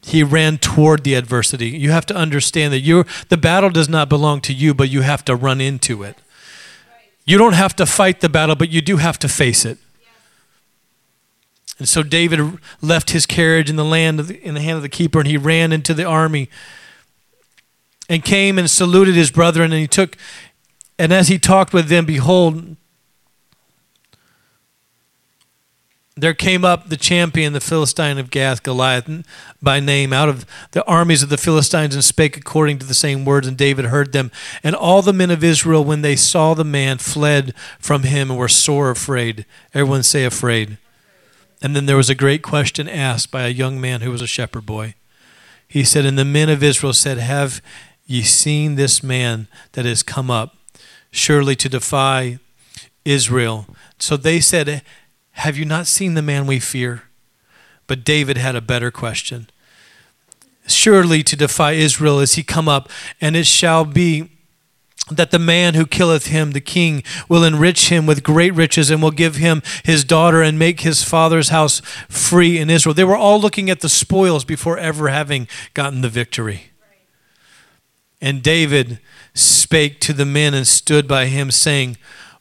[0.02, 1.68] He ran toward the adversity.
[1.68, 5.02] You have to understand that you the battle does not belong to you, but you
[5.02, 6.18] have to run into it.
[7.26, 9.78] You don't have to fight the battle, but you do have to face it.
[11.78, 14.90] And so David left his carriage in the land the, in the hand of the
[14.90, 16.50] keeper, and he ran into the army
[18.10, 19.72] and came and saluted his brethren.
[19.72, 20.18] And he took,
[21.00, 22.76] and as he talked with them, behold,
[26.18, 29.10] there came up the champion, the Philistine of Gath, Goliath,
[29.62, 33.24] by name, out of the armies of the Philistines, and spake according to the same
[33.24, 33.48] words.
[33.48, 34.30] And David heard them.
[34.62, 38.38] And all the men of Israel, when they saw the man, fled from him and
[38.38, 39.46] were sore afraid.
[39.74, 40.78] Everyone say, afraid.
[41.62, 44.28] And then there was a great question asked by a young man who was a
[44.28, 44.96] shepherd boy.
[45.68, 47.62] He said, And the men of Israel said, Have
[48.06, 50.58] ye seen this man that has come up,
[51.12, 52.40] surely to defy
[53.06, 53.68] Israel?
[53.98, 54.84] So they said,
[55.32, 57.04] Have you not seen the man we fear?
[57.88, 59.50] But David had a better question.
[60.68, 64.30] Surely to defy Israel is he come up, and it shall be
[65.12, 69.02] that the man who killeth him, the king, will enrich him with great riches and
[69.02, 72.94] will give him his daughter and make his father's house free in Israel.
[72.94, 76.72] They were all looking at the spoils before ever having gotten the victory.
[78.22, 79.00] And David
[79.40, 81.98] spake to the men and stood by him, saying,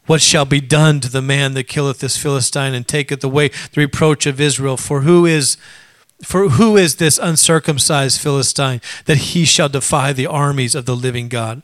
[0.07, 3.81] What shall be done to the man that killeth this Philistine and taketh away the
[3.81, 4.77] reproach of Israel?
[4.77, 5.57] For who is
[6.23, 11.29] for who is this uncircumcised Philistine that he shall defy the armies of the living
[11.29, 11.63] God?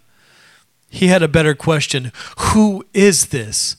[0.89, 3.77] He had a better question Who is this?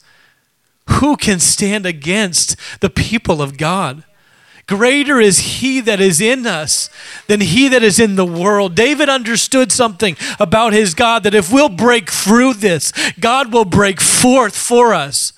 [1.00, 4.04] Who can stand against the people of God?
[4.68, 6.90] Greater is he that is in us
[7.28, 8.74] than he that is in the world.
[8.74, 14.02] David understood something about his God that if we'll break through this, God will break
[14.02, 15.34] forth for us.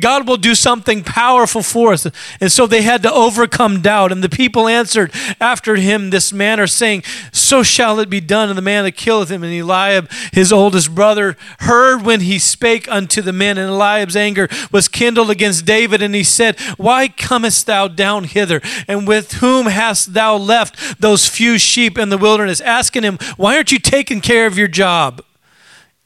[0.00, 2.06] God will do something powerful for us.
[2.40, 4.10] And so they had to overcome doubt.
[4.10, 8.48] And the people answered after him this manner, saying, So shall it be done.
[8.48, 12.90] And the man that killeth him, and Eliab, his oldest brother, heard when he spake
[12.90, 13.58] unto the men.
[13.58, 16.00] And Eliab's anger was kindled against David.
[16.00, 18.62] And he said, Why comest thou down hither?
[18.88, 22.62] And with whom hast thou left those few sheep in the wilderness?
[22.62, 25.22] Asking him, Why aren't you taking care of your job?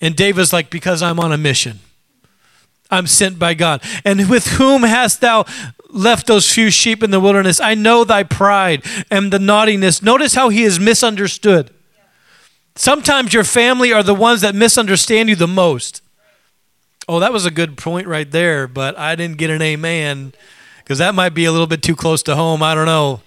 [0.00, 1.78] And David's like, Because I'm on a mission.
[2.90, 3.82] I'm sent by God.
[4.04, 5.44] And with whom hast thou
[5.90, 7.60] left those few sheep in the wilderness?
[7.60, 10.02] I know thy pride and the naughtiness.
[10.02, 11.70] Notice how he is misunderstood.
[12.74, 16.02] Sometimes your family are the ones that misunderstand you the most.
[17.08, 20.34] Oh, that was a good point right there, but I didn't get an amen
[20.78, 22.62] because that might be a little bit too close to home.
[22.62, 23.22] I don't know.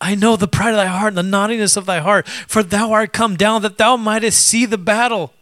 [0.00, 2.92] I know the pride of thy heart and the naughtiness of thy heart, for thou
[2.92, 5.32] art come down that thou mightest see the battle.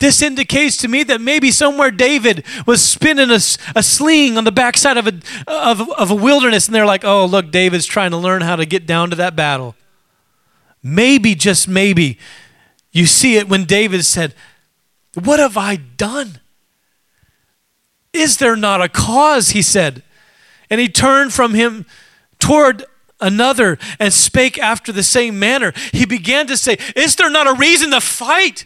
[0.00, 3.38] This indicates to me that maybe somewhere David was spinning a,
[3.76, 7.26] a sling on the backside of a, of, of a wilderness, and they're like, oh,
[7.26, 9.76] look, David's trying to learn how to get down to that battle.
[10.82, 12.18] Maybe, just maybe,
[12.92, 14.34] you see it when David said,
[15.14, 16.40] What have I done?
[18.14, 19.50] Is there not a cause?
[19.50, 20.02] He said.
[20.70, 21.84] And he turned from him
[22.38, 22.84] toward
[23.20, 25.72] another and spake after the same manner.
[25.92, 28.64] He began to say, Is there not a reason to fight?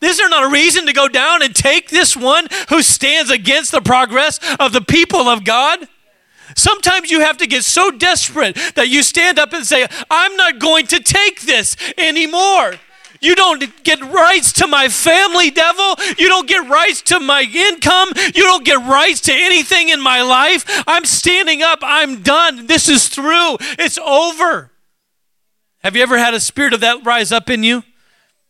[0.00, 3.72] Is there not a reason to go down and take this one who stands against
[3.72, 5.88] the progress of the people of God?
[6.56, 10.58] Sometimes you have to get so desperate that you stand up and say, I'm not
[10.58, 12.74] going to take this anymore.
[13.20, 15.94] You don't get rights to my family, devil.
[16.18, 18.10] You don't get rights to my income.
[18.34, 20.64] You don't get rights to anything in my life.
[20.86, 21.78] I'm standing up.
[21.82, 22.66] I'm done.
[22.66, 23.56] This is through.
[23.78, 24.70] It's over.
[25.82, 27.82] Have you ever had a spirit of that rise up in you?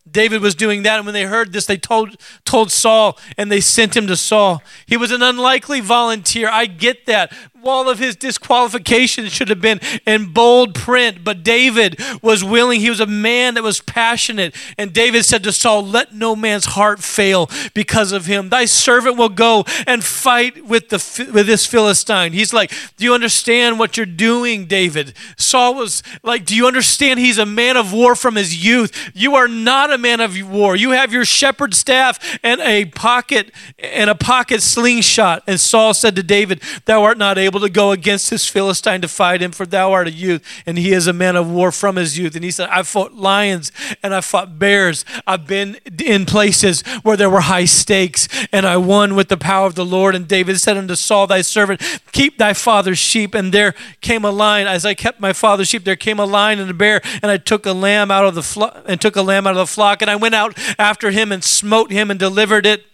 [0.09, 3.59] David was doing that, and when they heard this, they told, told Saul, and they
[3.59, 4.61] sent him to Saul.
[4.85, 6.47] He was an unlikely volunteer.
[6.47, 7.33] I get that
[7.65, 12.79] all of his disqualifications should have been in bold print, but David was willing.
[12.79, 14.55] He was a man that was passionate.
[14.77, 18.49] And David said to Saul, Let no man's heart fail because of him.
[18.49, 22.33] Thy servant will go and fight with, the, with this Philistine.
[22.33, 25.13] He's like, Do you understand what you're doing, David?
[25.37, 29.11] Saul was like, Do you understand he's a man of war from his youth?
[29.13, 30.75] You are not a man of war.
[30.75, 35.43] You have your shepherd staff and a pocket and a pocket slingshot.
[35.47, 38.99] And Saul said to David, Thou art not able able to go against this Philistine
[38.99, 41.71] to fight him, for thou art a youth, and he is a man of war
[41.71, 42.35] from his youth.
[42.35, 43.71] And he said, I fought lions
[44.03, 45.05] and I fought bears.
[45.25, 49.67] I've been in places where there were high stakes, and I won with the power
[49.67, 50.15] of the Lord.
[50.15, 53.33] And David said unto Saul, thy servant, Keep thy father's sheep.
[53.33, 54.67] And there came a lion.
[54.67, 57.37] As I kept my father's sheep, there came a lion and a bear, and I
[57.37, 60.11] took a lamb out of the and took a lamb out of the flock, and
[60.11, 62.85] I went out after him and smote him and delivered it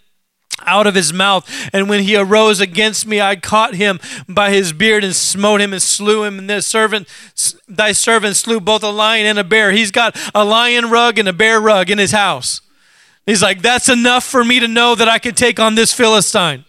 [0.66, 1.50] out of his mouth.
[1.74, 5.74] And when he arose against me, I caught him by his beard and smote him
[5.74, 6.40] and slew him.
[6.40, 7.08] And the servant,
[7.68, 9.72] thy servant slew both a lion and a bear.
[9.72, 12.62] He's got a lion rug and a bear rug in his house.
[13.26, 16.66] He's like, that's enough for me to know that I can take on this Philistine.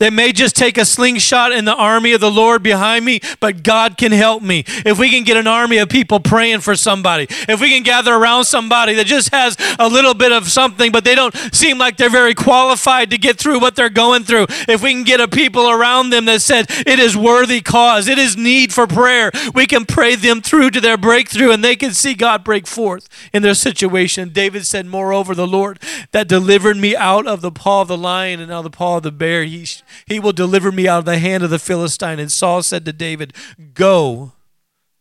[0.00, 3.62] They may just take a slingshot in the army of the Lord behind me, but
[3.62, 4.64] God can help me.
[4.66, 8.12] If we can get an army of people praying for somebody, if we can gather
[8.12, 11.96] around somebody that just has a little bit of something, but they don't seem like
[11.96, 15.28] they're very qualified to get through what they're going through, if we can get a
[15.28, 19.64] people around them that said it is worthy cause, it is need for prayer, we
[19.64, 23.42] can pray them through to their breakthrough and they can see God break forth in
[23.42, 24.30] their situation.
[24.30, 25.78] David said, Moreover, the Lord
[26.10, 28.96] that delivered me out of the paw of the lion and out of the paw
[28.96, 29.64] of the bear, he
[30.06, 32.18] he will deliver me out of the hand of the Philistine.
[32.18, 33.34] And Saul said to David,
[33.74, 34.32] Go,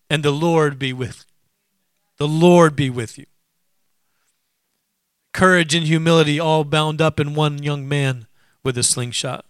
[0.10, 1.26] and the Lord be with
[2.18, 3.26] the Lord be with you.
[5.34, 8.28] Courage and humility all bound up in one young man
[8.64, 9.46] with a slingshot.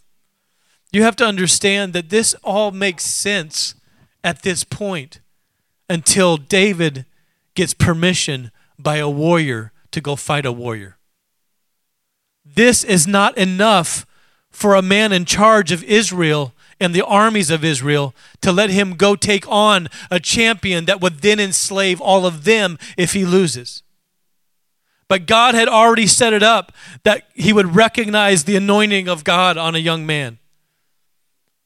[0.92, 3.76] You have to understand that this all makes sense
[4.24, 5.20] at this point
[5.90, 7.06] until David
[7.54, 10.98] gets permission by a warrior to go fight a warrior.
[12.46, 14.06] This is not enough
[14.54, 18.96] for a man in charge of Israel and the armies of Israel to let him
[18.96, 23.84] go take on a champion that would then enslave all of them if he loses.
[25.10, 26.72] But God had already set it up
[27.04, 30.40] that he would recognize the anointing of God on a young man.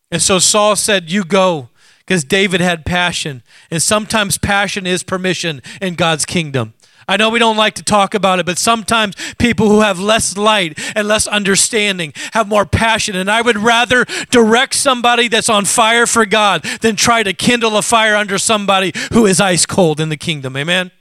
[0.10, 1.70] And so Saul said, You go,
[2.00, 3.44] because David had passion.
[3.70, 6.74] And sometimes passion is permission in God's kingdom.
[7.10, 10.36] I know we don't like to talk about it, but sometimes people who have less
[10.36, 13.16] light and less understanding have more passion.
[13.16, 17.78] And I would rather direct somebody that's on fire for God than try to kindle
[17.78, 20.58] a fire under somebody who is ice cold in the kingdom.
[20.58, 20.92] Amen?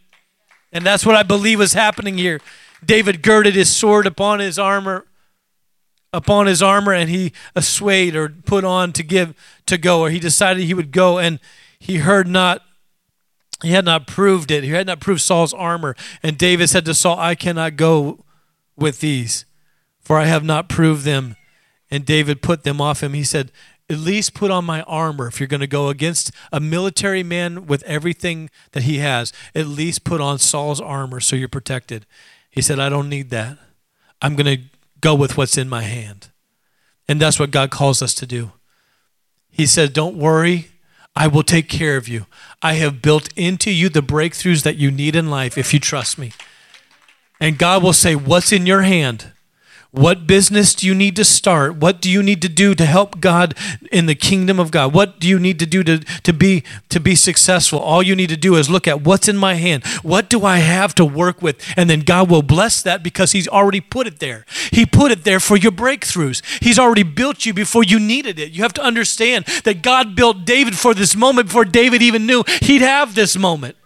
[0.73, 2.41] And that's what I believe is happening here.
[2.85, 5.07] David girded his sword upon his armor
[6.13, 9.35] upon his armor and he assuaged or put on to give
[9.67, 11.39] to go or he decided he would go and
[11.79, 12.63] he heard not
[13.63, 14.65] he had not proved it.
[14.65, 15.97] He had not proved Saul's armor.
[16.23, 18.25] And David said to Saul, I cannot go
[18.77, 19.47] with these,
[20.01, 21.37] for I have not proved them.
[21.91, 23.15] And David put them off him.
[23.15, 23.51] He said,
[23.89, 27.67] At least put on my armor if you're going to go against a military man
[27.67, 29.33] with everything that he has.
[29.55, 32.05] At least put on Saul's armor so you're protected.
[32.51, 33.57] He said, I don't need that.
[34.21, 34.65] I'm going to
[35.01, 36.31] go with what's in my hand.
[37.09, 38.53] And that's what God calls us to do.
[39.51, 40.69] He said, Don't worry
[41.17, 42.27] I will take care of you.
[42.63, 46.19] I have built into you the breakthroughs that you need in life if you trust
[46.19, 46.33] me.
[47.41, 49.33] And God will say, What's in your hand?
[49.97, 51.77] What business do you need to start?
[51.77, 53.55] What do you need to do to help God
[53.91, 54.93] in the kingdom of God?
[54.93, 57.79] What do you need to do to, to, be, to be successful?
[57.79, 59.87] All you need to do is look at what's in my hand.
[60.03, 61.57] What do I have to work with?
[61.79, 64.45] And then God will bless that because He's already put it there.
[64.71, 66.43] He put it there for your breakthroughs.
[66.63, 68.53] He's already built you before you needed it.
[68.53, 72.45] You have to understand that God built David for this moment before David even knew
[72.61, 73.77] he'd have this moment.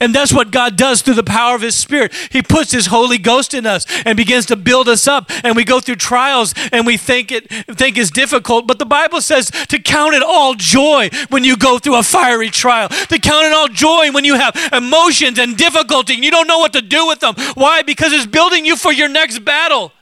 [0.00, 2.14] And that's what God does through the power of His Spirit.
[2.30, 5.30] He puts His Holy Ghost in us and begins to build us up.
[5.44, 8.66] And we go through trials and we think it think it's difficult.
[8.66, 12.48] But the Bible says to count it all joy when you go through a fiery
[12.50, 12.88] trial.
[12.88, 16.58] To count it all joy when you have emotions and difficulty and you don't know
[16.58, 17.34] what to do with them.
[17.54, 17.82] Why?
[17.82, 19.92] Because it's building you for your next battle.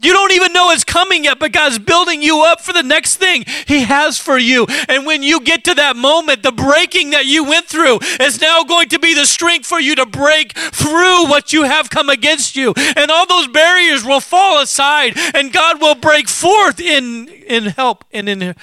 [0.00, 3.16] You don't even know it's coming yet, but God's building you up for the next
[3.16, 4.66] thing He has for you.
[4.88, 8.62] And when you get to that moment, the breaking that you went through is now
[8.62, 12.54] going to be the strength for you to break through what you have come against
[12.54, 12.74] you.
[12.96, 18.04] And all those barriers will fall aside, and God will break forth in, in help
[18.12, 18.54] and in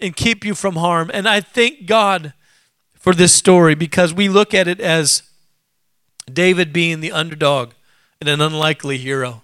[0.00, 1.10] and keep you from harm.
[1.12, 2.32] And I thank God
[2.94, 5.22] for this story because we look at it as
[6.32, 7.72] David being the underdog
[8.20, 9.42] and an unlikely hero.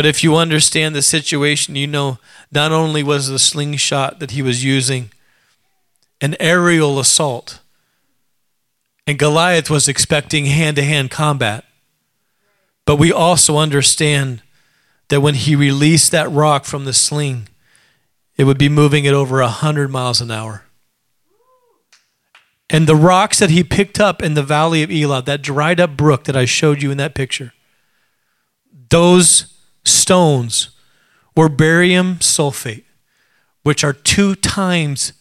[0.00, 2.18] But if you understand the situation, you know
[2.50, 5.10] not only was the slingshot that he was using
[6.22, 7.60] an aerial assault,
[9.06, 11.66] and Goliath was expecting hand to hand combat,
[12.86, 14.40] but we also understand
[15.08, 17.50] that when he released that rock from the sling,
[18.38, 20.64] it would be moving at over 100 miles an hour.
[22.70, 25.94] And the rocks that he picked up in the valley of Elah, that dried up
[25.94, 27.52] brook that I showed you in that picture,
[28.88, 29.58] those
[30.10, 30.70] stones
[31.36, 32.82] were barium sulfate,
[33.62, 35.12] which are two times,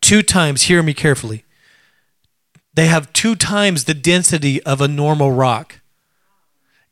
[0.00, 1.44] two times, hear me carefully,
[2.74, 5.80] they have two times the density of a normal rock.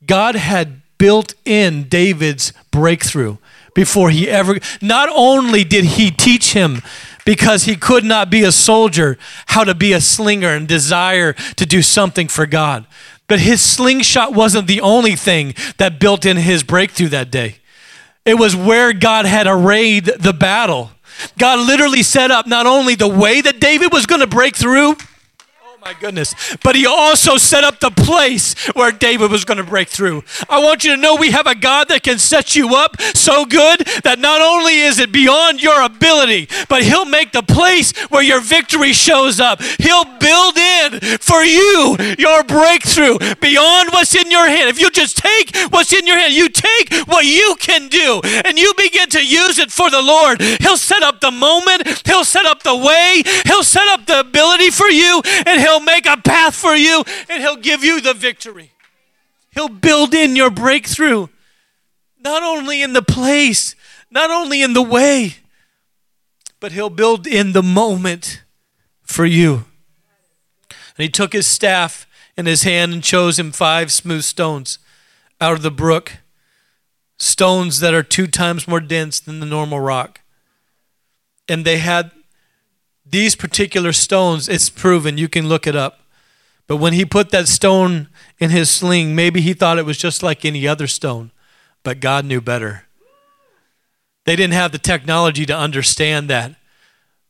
[0.05, 3.37] God had built in David's breakthrough
[3.73, 6.81] before he ever, not only did he teach him
[7.23, 11.65] because he could not be a soldier how to be a slinger and desire to
[11.65, 12.85] do something for God.
[13.27, 17.57] But his slingshot wasn't the only thing that built in his breakthrough that day.
[18.25, 20.91] It was where God had arrayed the battle.
[21.37, 24.95] God literally set up not only the way that David was going to break through,
[25.87, 26.35] my goodness.
[26.63, 30.25] But he also set up the place where David was going to break through.
[30.49, 33.45] I want you to know we have a God that can set you up so
[33.45, 38.21] good that not only is it beyond your ability, but he'll make the place where
[38.21, 39.61] your victory shows up.
[39.79, 44.67] He'll build in for you your breakthrough beyond what's in your hand.
[44.67, 48.59] If you just take what's in your hand, you take what you can do and
[48.59, 50.41] you begin to use it for the Lord.
[50.41, 54.71] He'll set up the moment, he'll set up the way, he'll set up the ability
[54.71, 58.15] for you, and he'll He'll make a path for you and He'll give you the
[58.15, 58.71] victory.
[59.53, 61.27] He'll build in your breakthrough,
[62.19, 63.75] not only in the place,
[64.09, 65.35] not only in the way,
[66.59, 68.41] but He'll build in the moment
[69.03, 69.65] for you.
[70.69, 74.79] And He took His staff in His hand and chose Him five smooth stones
[75.39, 76.17] out of the brook,
[77.19, 80.21] stones that are two times more dense than the normal rock.
[81.47, 82.09] And they had
[83.09, 86.01] these particular stones, it's proven, you can look it up.
[86.67, 90.21] But when he put that stone in his sling, maybe he thought it was just
[90.21, 91.31] like any other stone,
[91.83, 92.83] but God knew better.
[94.25, 96.55] They didn't have the technology to understand that.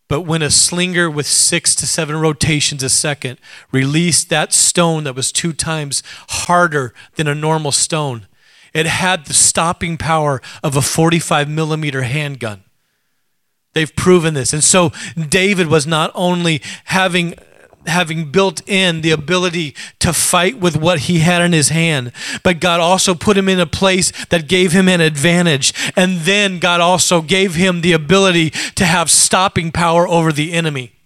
[0.07, 3.39] But when a slinger with six to seven rotations a second
[3.71, 8.25] released that stone that was two times harder than a normal stone,
[8.73, 12.63] it had the stopping power of a 45 millimeter handgun.
[13.77, 14.53] They've proven this.
[14.53, 14.91] And so
[15.29, 17.35] David was not only having
[17.85, 22.11] having built in the ability to fight with what he had in his hand.
[22.43, 25.73] But God also put him in a place that gave him an advantage.
[25.95, 30.96] And then God also gave him the ability to have stopping power over the enemy.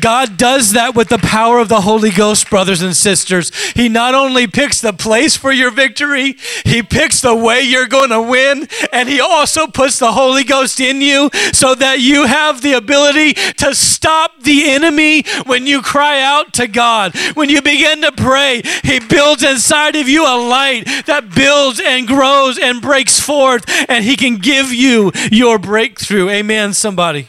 [0.00, 3.54] God does that with the power of the Holy Ghost, brothers and sisters.
[3.72, 8.10] He not only picks the place for your victory, He picks the way you're going
[8.10, 12.62] to win, and He also puts the Holy Ghost in you so that you have
[12.62, 17.16] the ability to stop the enemy when you cry out to God.
[17.34, 22.06] When you begin to pray, He builds inside of you a light that builds and
[22.06, 26.28] grows and breaks forth, and He can give you your breakthrough.
[26.30, 27.28] Amen, somebody.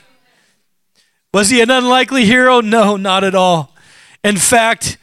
[1.37, 2.61] Was he an unlikely hero?
[2.61, 3.75] No, not at all.
[4.23, 4.97] In fact,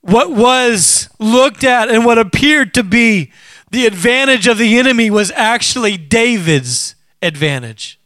[0.00, 3.30] what was looked at and what appeared to be
[3.70, 8.00] the advantage of the enemy was actually David's advantage.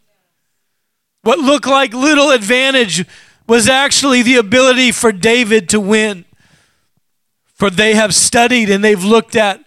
[1.22, 3.06] What looked like little advantage
[3.46, 6.24] was actually the ability for David to win.
[7.54, 9.64] For they have studied and they've looked at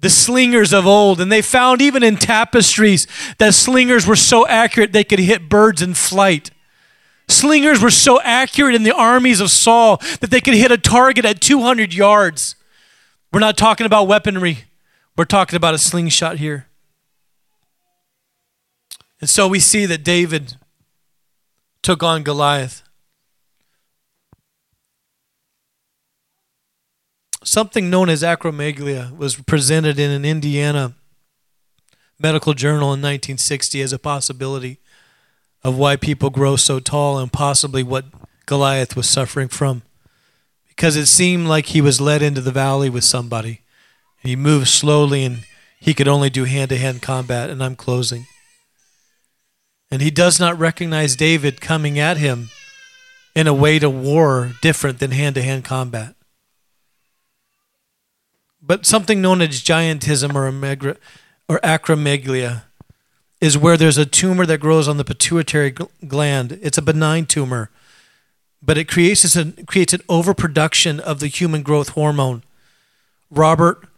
[0.00, 3.06] the slingers of old, and they found even in tapestries
[3.38, 6.50] that slingers were so accurate they could hit birds in flight.
[7.34, 11.24] Slingers were so accurate in the armies of Saul that they could hit a target
[11.24, 12.54] at 200 yards.
[13.32, 14.64] We're not talking about weaponry,
[15.16, 16.68] we're talking about a slingshot here.
[19.20, 20.56] And so we see that David
[21.82, 22.84] took on Goliath.
[27.44, 30.94] something known as acromegalia was presented in an Indiana
[32.18, 34.80] medical journal in 1960 as a possibility
[35.64, 38.04] of why people grow so tall and possibly what
[38.44, 39.82] Goliath was suffering from.
[40.68, 43.62] Because it seemed like he was led into the valley with somebody.
[44.22, 45.44] And he moved slowly and
[45.80, 47.48] he could only do hand to hand combat.
[47.48, 48.26] And I'm closing.
[49.90, 52.50] And he does not recognize David coming at him
[53.34, 56.14] in a way to war different than hand to hand combat.
[58.60, 60.96] But something known as giantism or,
[61.48, 62.62] or acromegalia
[63.40, 65.74] is where there's a tumor that grows on the pituitary
[66.06, 66.58] gland.
[66.62, 67.70] It's a benign tumor,
[68.62, 72.42] but it creates, a, creates an overproduction of the human growth hormone.
[73.30, 73.88] Robert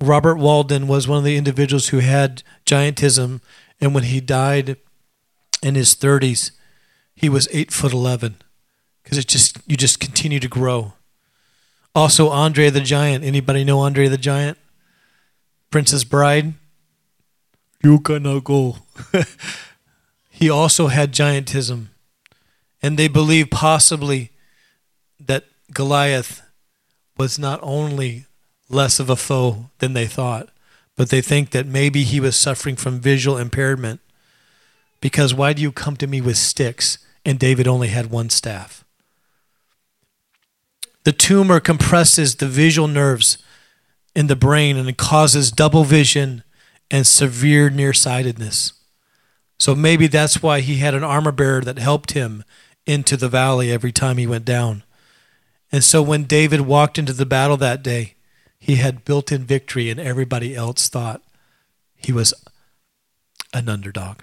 [0.00, 3.40] Robert Wadlow was one of the individuals who had giantism,
[3.80, 4.76] and when he died
[5.60, 6.52] in his 30s,
[7.16, 8.36] he was eight foot eleven
[9.02, 10.92] because it just you just continue to grow.
[11.94, 13.24] Also, Andre the Giant.
[13.24, 14.56] Anybody know Andre the Giant?
[15.70, 16.54] Princess Bride.
[17.82, 18.78] You cannot go.
[20.30, 21.86] he also had giantism,
[22.82, 24.30] and they believe possibly
[25.20, 26.42] that Goliath
[27.16, 28.26] was not only
[28.68, 30.48] less of a foe than they thought,
[30.96, 34.00] but they think that maybe he was suffering from visual impairment.
[35.00, 36.98] Because why do you come to me with sticks?
[37.28, 38.84] and David only had one staff.
[41.04, 43.36] The tumor compresses the visual nerves
[44.14, 46.42] in the brain and it causes double vision
[46.90, 48.72] and severe nearsightedness.
[49.58, 52.44] So maybe that's why he had an armor bearer that helped him
[52.86, 54.84] into the valley every time he went down.
[55.70, 58.14] And so when David walked into the battle that day,
[58.58, 61.22] he had built in victory, and everybody else thought
[61.94, 62.34] he was
[63.52, 64.20] an underdog.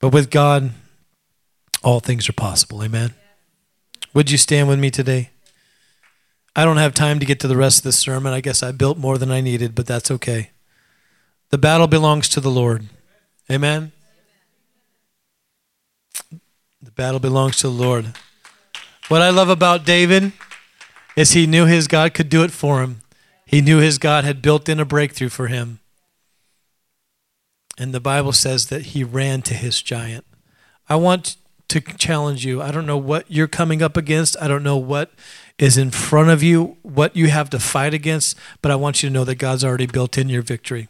[0.00, 0.70] But with God,
[1.82, 2.82] all things are possible.
[2.82, 3.14] Amen.
[4.14, 5.30] Would you stand with me today?
[6.56, 8.32] I don't have time to get to the rest of the sermon.
[8.32, 10.50] I guess I built more than I needed, but that's okay.
[11.50, 12.86] The battle belongs to the Lord.
[13.50, 13.92] Amen.
[16.82, 18.14] The battle belongs to the Lord.
[19.08, 20.32] What I love about David
[21.16, 23.00] is he knew his God could do it for him.
[23.46, 25.80] He knew his God had built in a breakthrough for him.
[27.78, 30.26] And the Bible says that he ran to his giant.
[30.88, 31.36] I want
[31.68, 32.60] to challenge you.
[32.60, 34.36] I don't know what you're coming up against.
[34.40, 35.12] I don't know what
[35.58, 39.08] is in front of you, what you have to fight against, but I want you
[39.08, 40.88] to know that God's already built in your victory.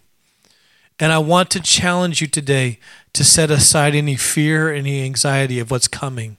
[1.01, 2.79] And I want to challenge you today
[3.13, 6.39] to set aside any fear, any anxiety of what's coming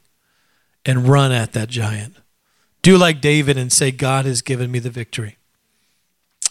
[0.86, 2.16] and run at that giant.
[2.82, 5.38] Do like David and say, God has given me the victory,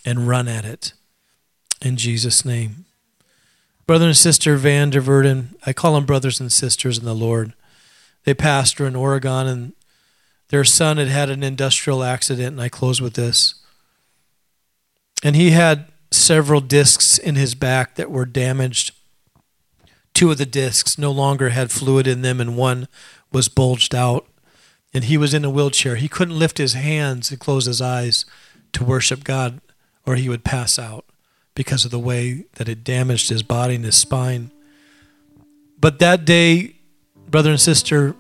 [0.05, 0.93] and run at it
[1.83, 2.85] in Jesus' name.
[3.87, 7.55] Brother and sister Van der Verden, I call them brothers and sisters in the Lord
[8.29, 9.73] they pastor in Oregon, and
[10.49, 12.49] their son had had an industrial accident.
[12.49, 13.55] And I close with this.
[15.23, 18.93] And he had several discs in his back that were damaged.
[20.15, 22.89] Two of the discs no longer had fluid in them, and one
[23.33, 24.27] was bulged out.
[24.95, 25.97] And he was in a wheelchair.
[25.97, 28.25] He couldn't lift his hands and close his eyes
[28.73, 29.61] to worship God,
[30.07, 31.05] or he would pass out
[31.55, 34.51] because of the way that it damaged his body and his spine.
[35.79, 36.77] But that day,
[37.29, 38.17] brother and sister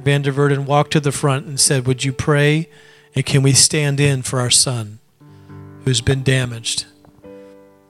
[0.00, 2.68] Van der Verden walked to the front and said, Would you pray
[3.14, 5.00] and can we stand in for our son
[5.84, 6.86] who's been damaged?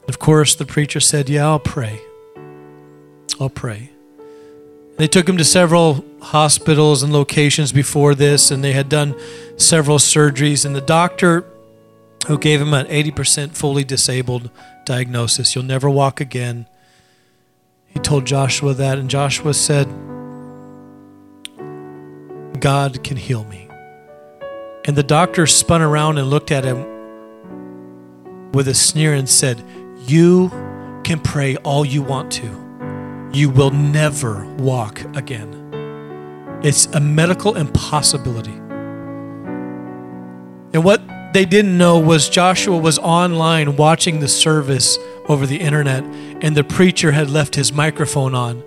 [0.09, 2.01] Of course, the preacher said, Yeah, I'll pray.
[3.39, 3.91] I'll pray.
[4.97, 9.15] They took him to several hospitals and locations before this, and they had done
[9.57, 10.65] several surgeries.
[10.65, 11.45] And the doctor
[12.27, 14.51] who gave him an 80% fully disabled
[14.85, 16.67] diagnosis, you'll never walk again,
[17.87, 19.87] he told Joshua that, and Joshua said,
[22.61, 23.69] God can heal me.
[24.85, 26.79] And the doctor spun around and looked at him
[28.53, 29.63] with a sneer and said,
[30.09, 30.49] You
[31.05, 33.31] can pray all you want to.
[33.35, 36.61] You will never walk again.
[36.63, 38.55] It's a medical impossibility.
[40.73, 41.03] And what
[41.35, 44.99] they didn't know was Joshua was online watching the service
[45.29, 46.05] over the internet,
[46.43, 48.65] and the preacher had left his microphone on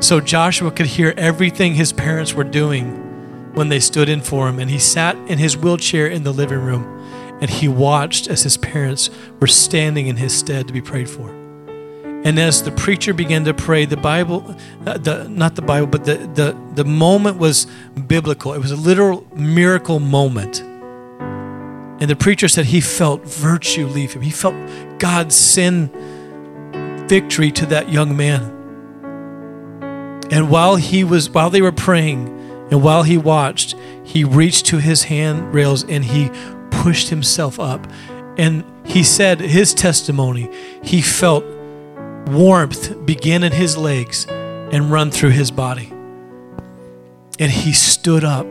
[0.00, 4.58] so Joshua could hear everything his parents were doing when they stood in for him.
[4.58, 7.01] And he sat in his wheelchair in the living room
[7.42, 11.28] and he watched as his parents were standing in his stead to be prayed for.
[12.24, 16.04] And as the preacher began to pray, the Bible, uh, the, not the Bible, but
[16.04, 17.66] the, the, the moment was
[18.06, 18.54] biblical.
[18.54, 20.60] It was a literal miracle moment.
[20.60, 24.22] And the preacher said he felt virtue leave him.
[24.22, 24.54] He felt
[25.00, 25.90] God send
[27.08, 28.42] victory to that young man.
[30.30, 32.28] And while he was while they were praying
[32.70, 33.74] and while he watched,
[34.04, 36.30] he reached to his handrails and he
[36.72, 37.86] pushed himself up.
[38.38, 40.50] And he said his testimony,
[40.82, 41.44] he felt
[42.26, 45.92] warmth begin in his legs and run through his body.
[47.38, 48.46] And he stood up.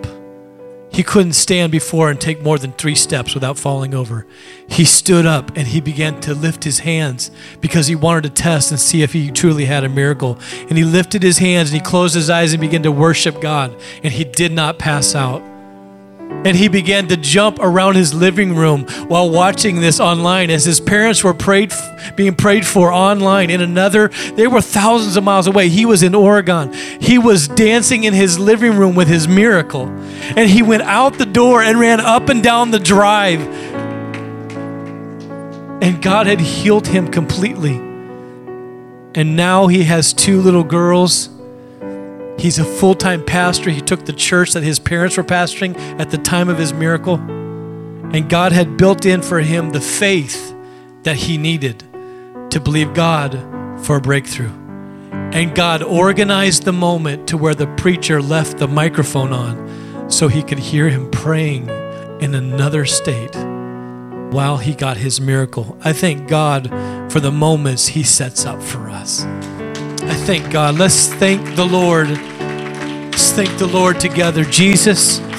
[0.93, 4.27] He couldn't stand before and take more than three steps without falling over.
[4.67, 8.71] He stood up and he began to lift his hands because he wanted to test
[8.71, 10.37] and see if he truly had a miracle.
[10.67, 13.73] And he lifted his hands and he closed his eyes and began to worship God.
[14.03, 15.41] And he did not pass out
[16.43, 20.79] and he began to jump around his living room while watching this online as his
[20.79, 21.71] parents were prayed
[22.15, 25.69] being prayed for online in another they were thousands of miles away.
[25.69, 26.73] He was in Oregon.
[26.73, 29.87] He was dancing in his living room with his miracle.
[29.87, 33.41] And he went out the door and ran up and down the drive.
[35.81, 37.75] And God had healed him completely.
[39.13, 41.29] And now he has two little girls
[42.41, 43.69] He's a full time pastor.
[43.69, 47.15] He took the church that his parents were pastoring at the time of his miracle.
[47.15, 50.51] And God had built in for him the faith
[51.03, 51.83] that he needed
[52.49, 53.33] to believe God
[53.85, 54.49] for a breakthrough.
[55.11, 60.41] And God organized the moment to where the preacher left the microphone on so he
[60.41, 61.69] could hear him praying
[62.21, 63.35] in another state
[64.33, 65.77] while he got his miracle.
[65.83, 66.69] I thank God
[67.11, 69.27] for the moments he sets up for us.
[70.03, 70.77] I thank God.
[70.77, 72.09] Let's thank the Lord.
[72.09, 74.43] Let's thank the Lord together.
[74.43, 75.30] Jesus.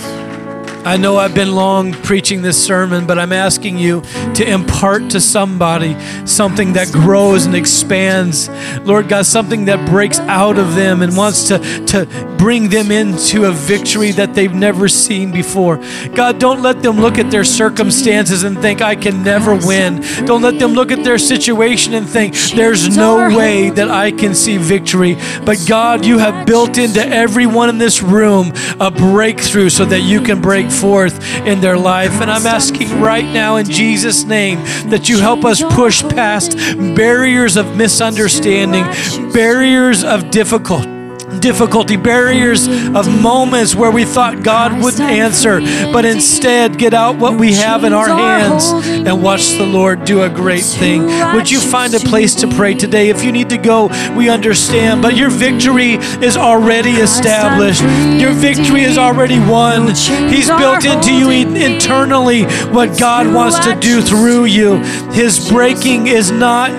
[0.84, 4.00] I know I've been long preaching this sermon, but I'm asking you
[4.34, 8.48] to impart to somebody something that grows and expands.
[8.80, 13.44] Lord God, something that breaks out of them and wants to, to bring them into
[13.44, 15.76] a victory that they've never seen before.
[16.14, 20.00] God, don't let them look at their circumstances and think, I can never win.
[20.24, 24.34] Don't let them look at their situation and think, there's no way that I can
[24.34, 25.16] see victory.
[25.44, 30.20] But God, you have built into everyone in this room a breakthrough so that you
[30.20, 32.20] can break forth in their life.
[32.20, 34.58] And I'm asking right now in Jesus' name
[34.90, 36.56] that you help us push past
[36.96, 38.84] barriers of misunderstanding,
[39.32, 41.01] barriers of difficulty
[41.40, 45.60] difficulty, barriers of moments where we thought God wouldn't answer,
[45.92, 50.22] but instead get out what we have in our hands and watch the Lord do
[50.22, 51.06] a great thing.
[51.34, 53.08] Would you find a place to pray today?
[53.08, 57.82] If you need to go, we understand, but your victory is already established.
[58.20, 59.88] Your victory is already won.
[59.88, 64.76] He's built into you internally what God wants to do through you.
[65.12, 66.70] His breaking is not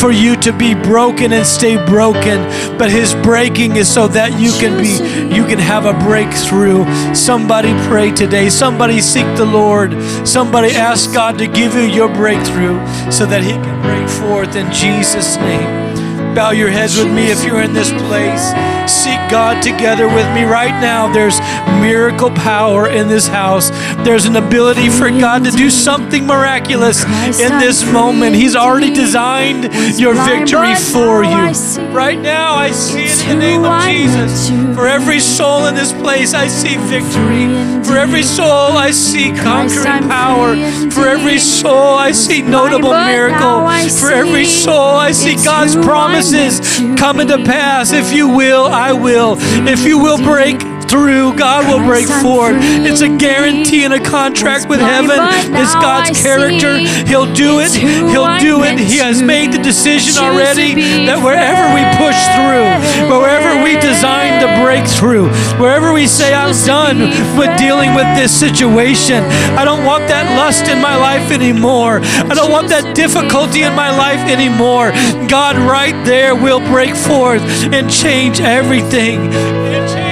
[0.00, 2.42] for you to be broken and stay broken,
[2.78, 4.92] but His breaking is so that you can be
[5.34, 6.84] you can have a breakthrough.
[7.16, 8.48] Somebody pray today.
[8.48, 9.90] Somebody seek the Lord.
[10.24, 12.78] Somebody ask God to give you your breakthrough
[13.10, 15.87] so that he can break forth in Jesus name.
[16.34, 18.52] Bow your heads with me if you're in this place.
[18.88, 21.12] Seek God together with me right now.
[21.12, 21.40] There's
[21.80, 23.70] miracle power in this house.
[24.04, 27.04] There's an ability for God to do something miraculous
[27.40, 28.34] in this moment.
[28.34, 29.64] He's already designed
[29.98, 31.52] your victory for you.
[31.92, 34.48] Right now, I see it in the name of Jesus.
[34.74, 37.46] For every soul in this place, I see victory.
[37.84, 40.54] For every soul, I see conquering power.
[40.90, 43.66] For every soul, I see notable miracle.
[43.98, 45.74] For every soul, I see God's
[46.18, 47.92] promises coming to pass.
[47.92, 49.36] If you will, I will.
[49.68, 50.58] If you will break
[50.88, 52.56] through, God will break forth.
[52.60, 55.18] It's a guarantee and a contract with heaven.
[55.54, 56.78] It's God's character.
[57.06, 57.72] He'll do it.
[57.72, 58.78] He'll do it.
[58.78, 60.74] He has made the decision already
[61.06, 62.66] that wherever we push through,
[63.12, 65.28] wherever we design the breakthrough,
[65.60, 66.98] wherever we say, I'm done
[67.38, 69.22] with dealing with this situation,
[69.56, 72.00] I don't want that lust in my life anymore.
[72.02, 74.92] I don't want that difficulty in my life anymore.
[75.28, 79.30] God, right there, will break forth and change everything.
[79.30, 80.07] Change everything.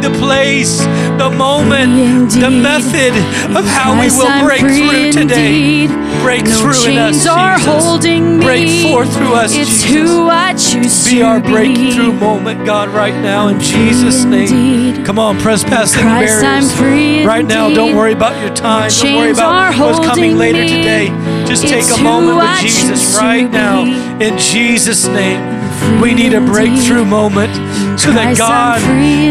[0.00, 0.78] Building the place,
[1.18, 3.12] the moment, the method
[3.56, 5.86] of how we will break through today.
[6.22, 8.44] Break through in us, Jesus.
[8.44, 10.10] Break forth through us, It's Jesus.
[10.10, 11.48] who I choose Be to our be.
[11.50, 14.48] breakthrough moment, God, right now in Jesus' name.
[14.48, 15.06] Indeed.
[15.06, 17.26] Come on, press past any I'm barriers.
[17.26, 18.90] Right now, don't worry about your time.
[18.90, 20.68] Don't worry about are what's coming later me.
[20.68, 21.08] today.
[21.46, 23.84] Just take a moment with I Jesus right now
[24.20, 25.57] in Jesus' name.
[26.00, 27.54] We need a breakthrough moment
[27.98, 28.80] so that God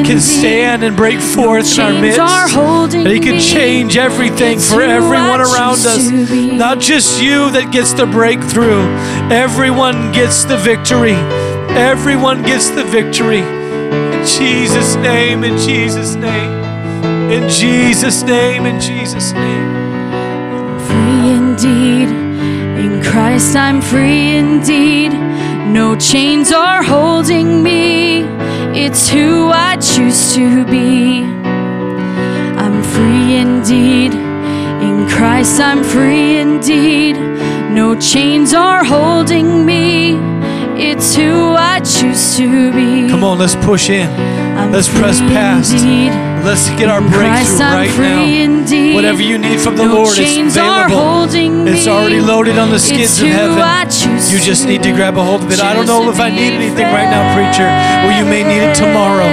[0.06, 2.18] can stand and break forth in our midst.
[2.18, 6.10] That He can change everything for everyone around us.
[6.10, 8.84] Not just you that gets the breakthrough,
[9.32, 11.18] everyone gets the victory.
[11.76, 13.40] Everyone gets the victory.
[13.42, 19.68] In Jesus' name, in Jesus' name, in Jesus' name, in Jesus' name.
[20.88, 22.10] free indeed.
[22.84, 25.12] In Christ I'm free indeed.
[25.68, 28.22] No chains are holding me,
[28.74, 31.24] it's who I choose to be.
[32.64, 37.18] I'm free indeed, in Christ I'm free indeed.
[37.70, 40.37] No chains are holding me.
[40.80, 43.10] It's who I choose to be.
[43.10, 44.08] Come on, let's push in.
[44.58, 45.74] I'm Let's press past.
[45.74, 46.12] indeed.
[46.46, 48.24] Let's get our In Christ breakthrough right now.
[48.24, 48.94] indeed.
[48.96, 51.26] Whatever you need from the no Lord is available.
[51.68, 53.58] It's already loaded on the skids It's of heaven.
[54.32, 55.60] You just need to grab a hold of it.
[55.60, 57.66] I don't know if I need anything right now, preacher.
[58.06, 59.28] Well, you may need it tomorrow.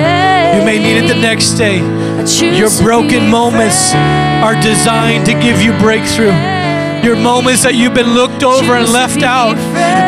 [0.56, 1.78] You may need it the next day.
[2.56, 3.92] Your broken moments
[4.44, 6.32] are designed to give you breakthrough.
[7.04, 9.60] Your moments that you've been looked over and left out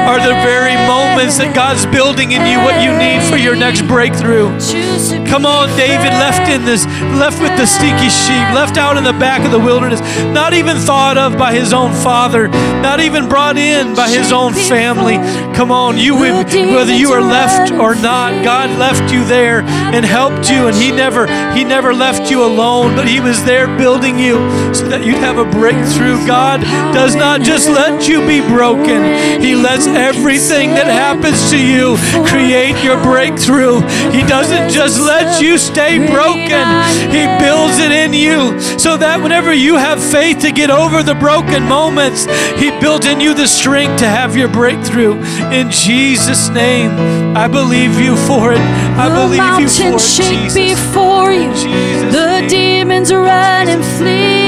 [0.09, 3.83] are the very moments that God's building in you what you need for your next
[3.85, 4.49] breakthrough.
[4.57, 6.87] Choose to be Come on, David left in this,
[7.21, 10.01] left with the stinky sheep, left out in the back of the wilderness,
[10.33, 12.49] not even thought of by his own father,
[12.81, 15.21] not even brought in by his own family.
[15.53, 19.61] Come on, you whether you are left or not, God left you there
[19.93, 23.67] and helped you, and He never, He never left you alone, but He was there
[23.77, 24.35] building you
[24.75, 26.17] so that you'd have a breakthrough.
[26.27, 31.97] God does not just let you be broken; He lets everything that happens to you
[32.26, 33.80] create your breakthrough.
[34.11, 36.64] He doesn't just let you stay broken,
[37.11, 41.14] He builds it in you so that whenever you have faith to get over the
[41.14, 42.26] broken moments,
[42.61, 45.14] He built in you the strength to have your breakthrough.
[45.51, 46.91] In Jesus' name,
[47.37, 48.61] I believe you for it.
[48.97, 50.55] I believe you for it, Jesus.
[50.55, 51.53] before you.
[51.53, 52.49] Jesus' the name.
[52.49, 54.46] demons run and flee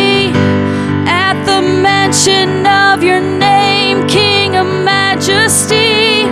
[2.09, 6.23] mention of your name, King of Majesty.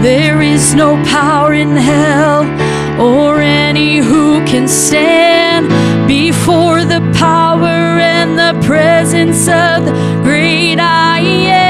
[0.00, 2.44] There is no power in hell
[3.00, 5.66] or any who can stand
[6.06, 11.65] before the power and the presence of the great I am.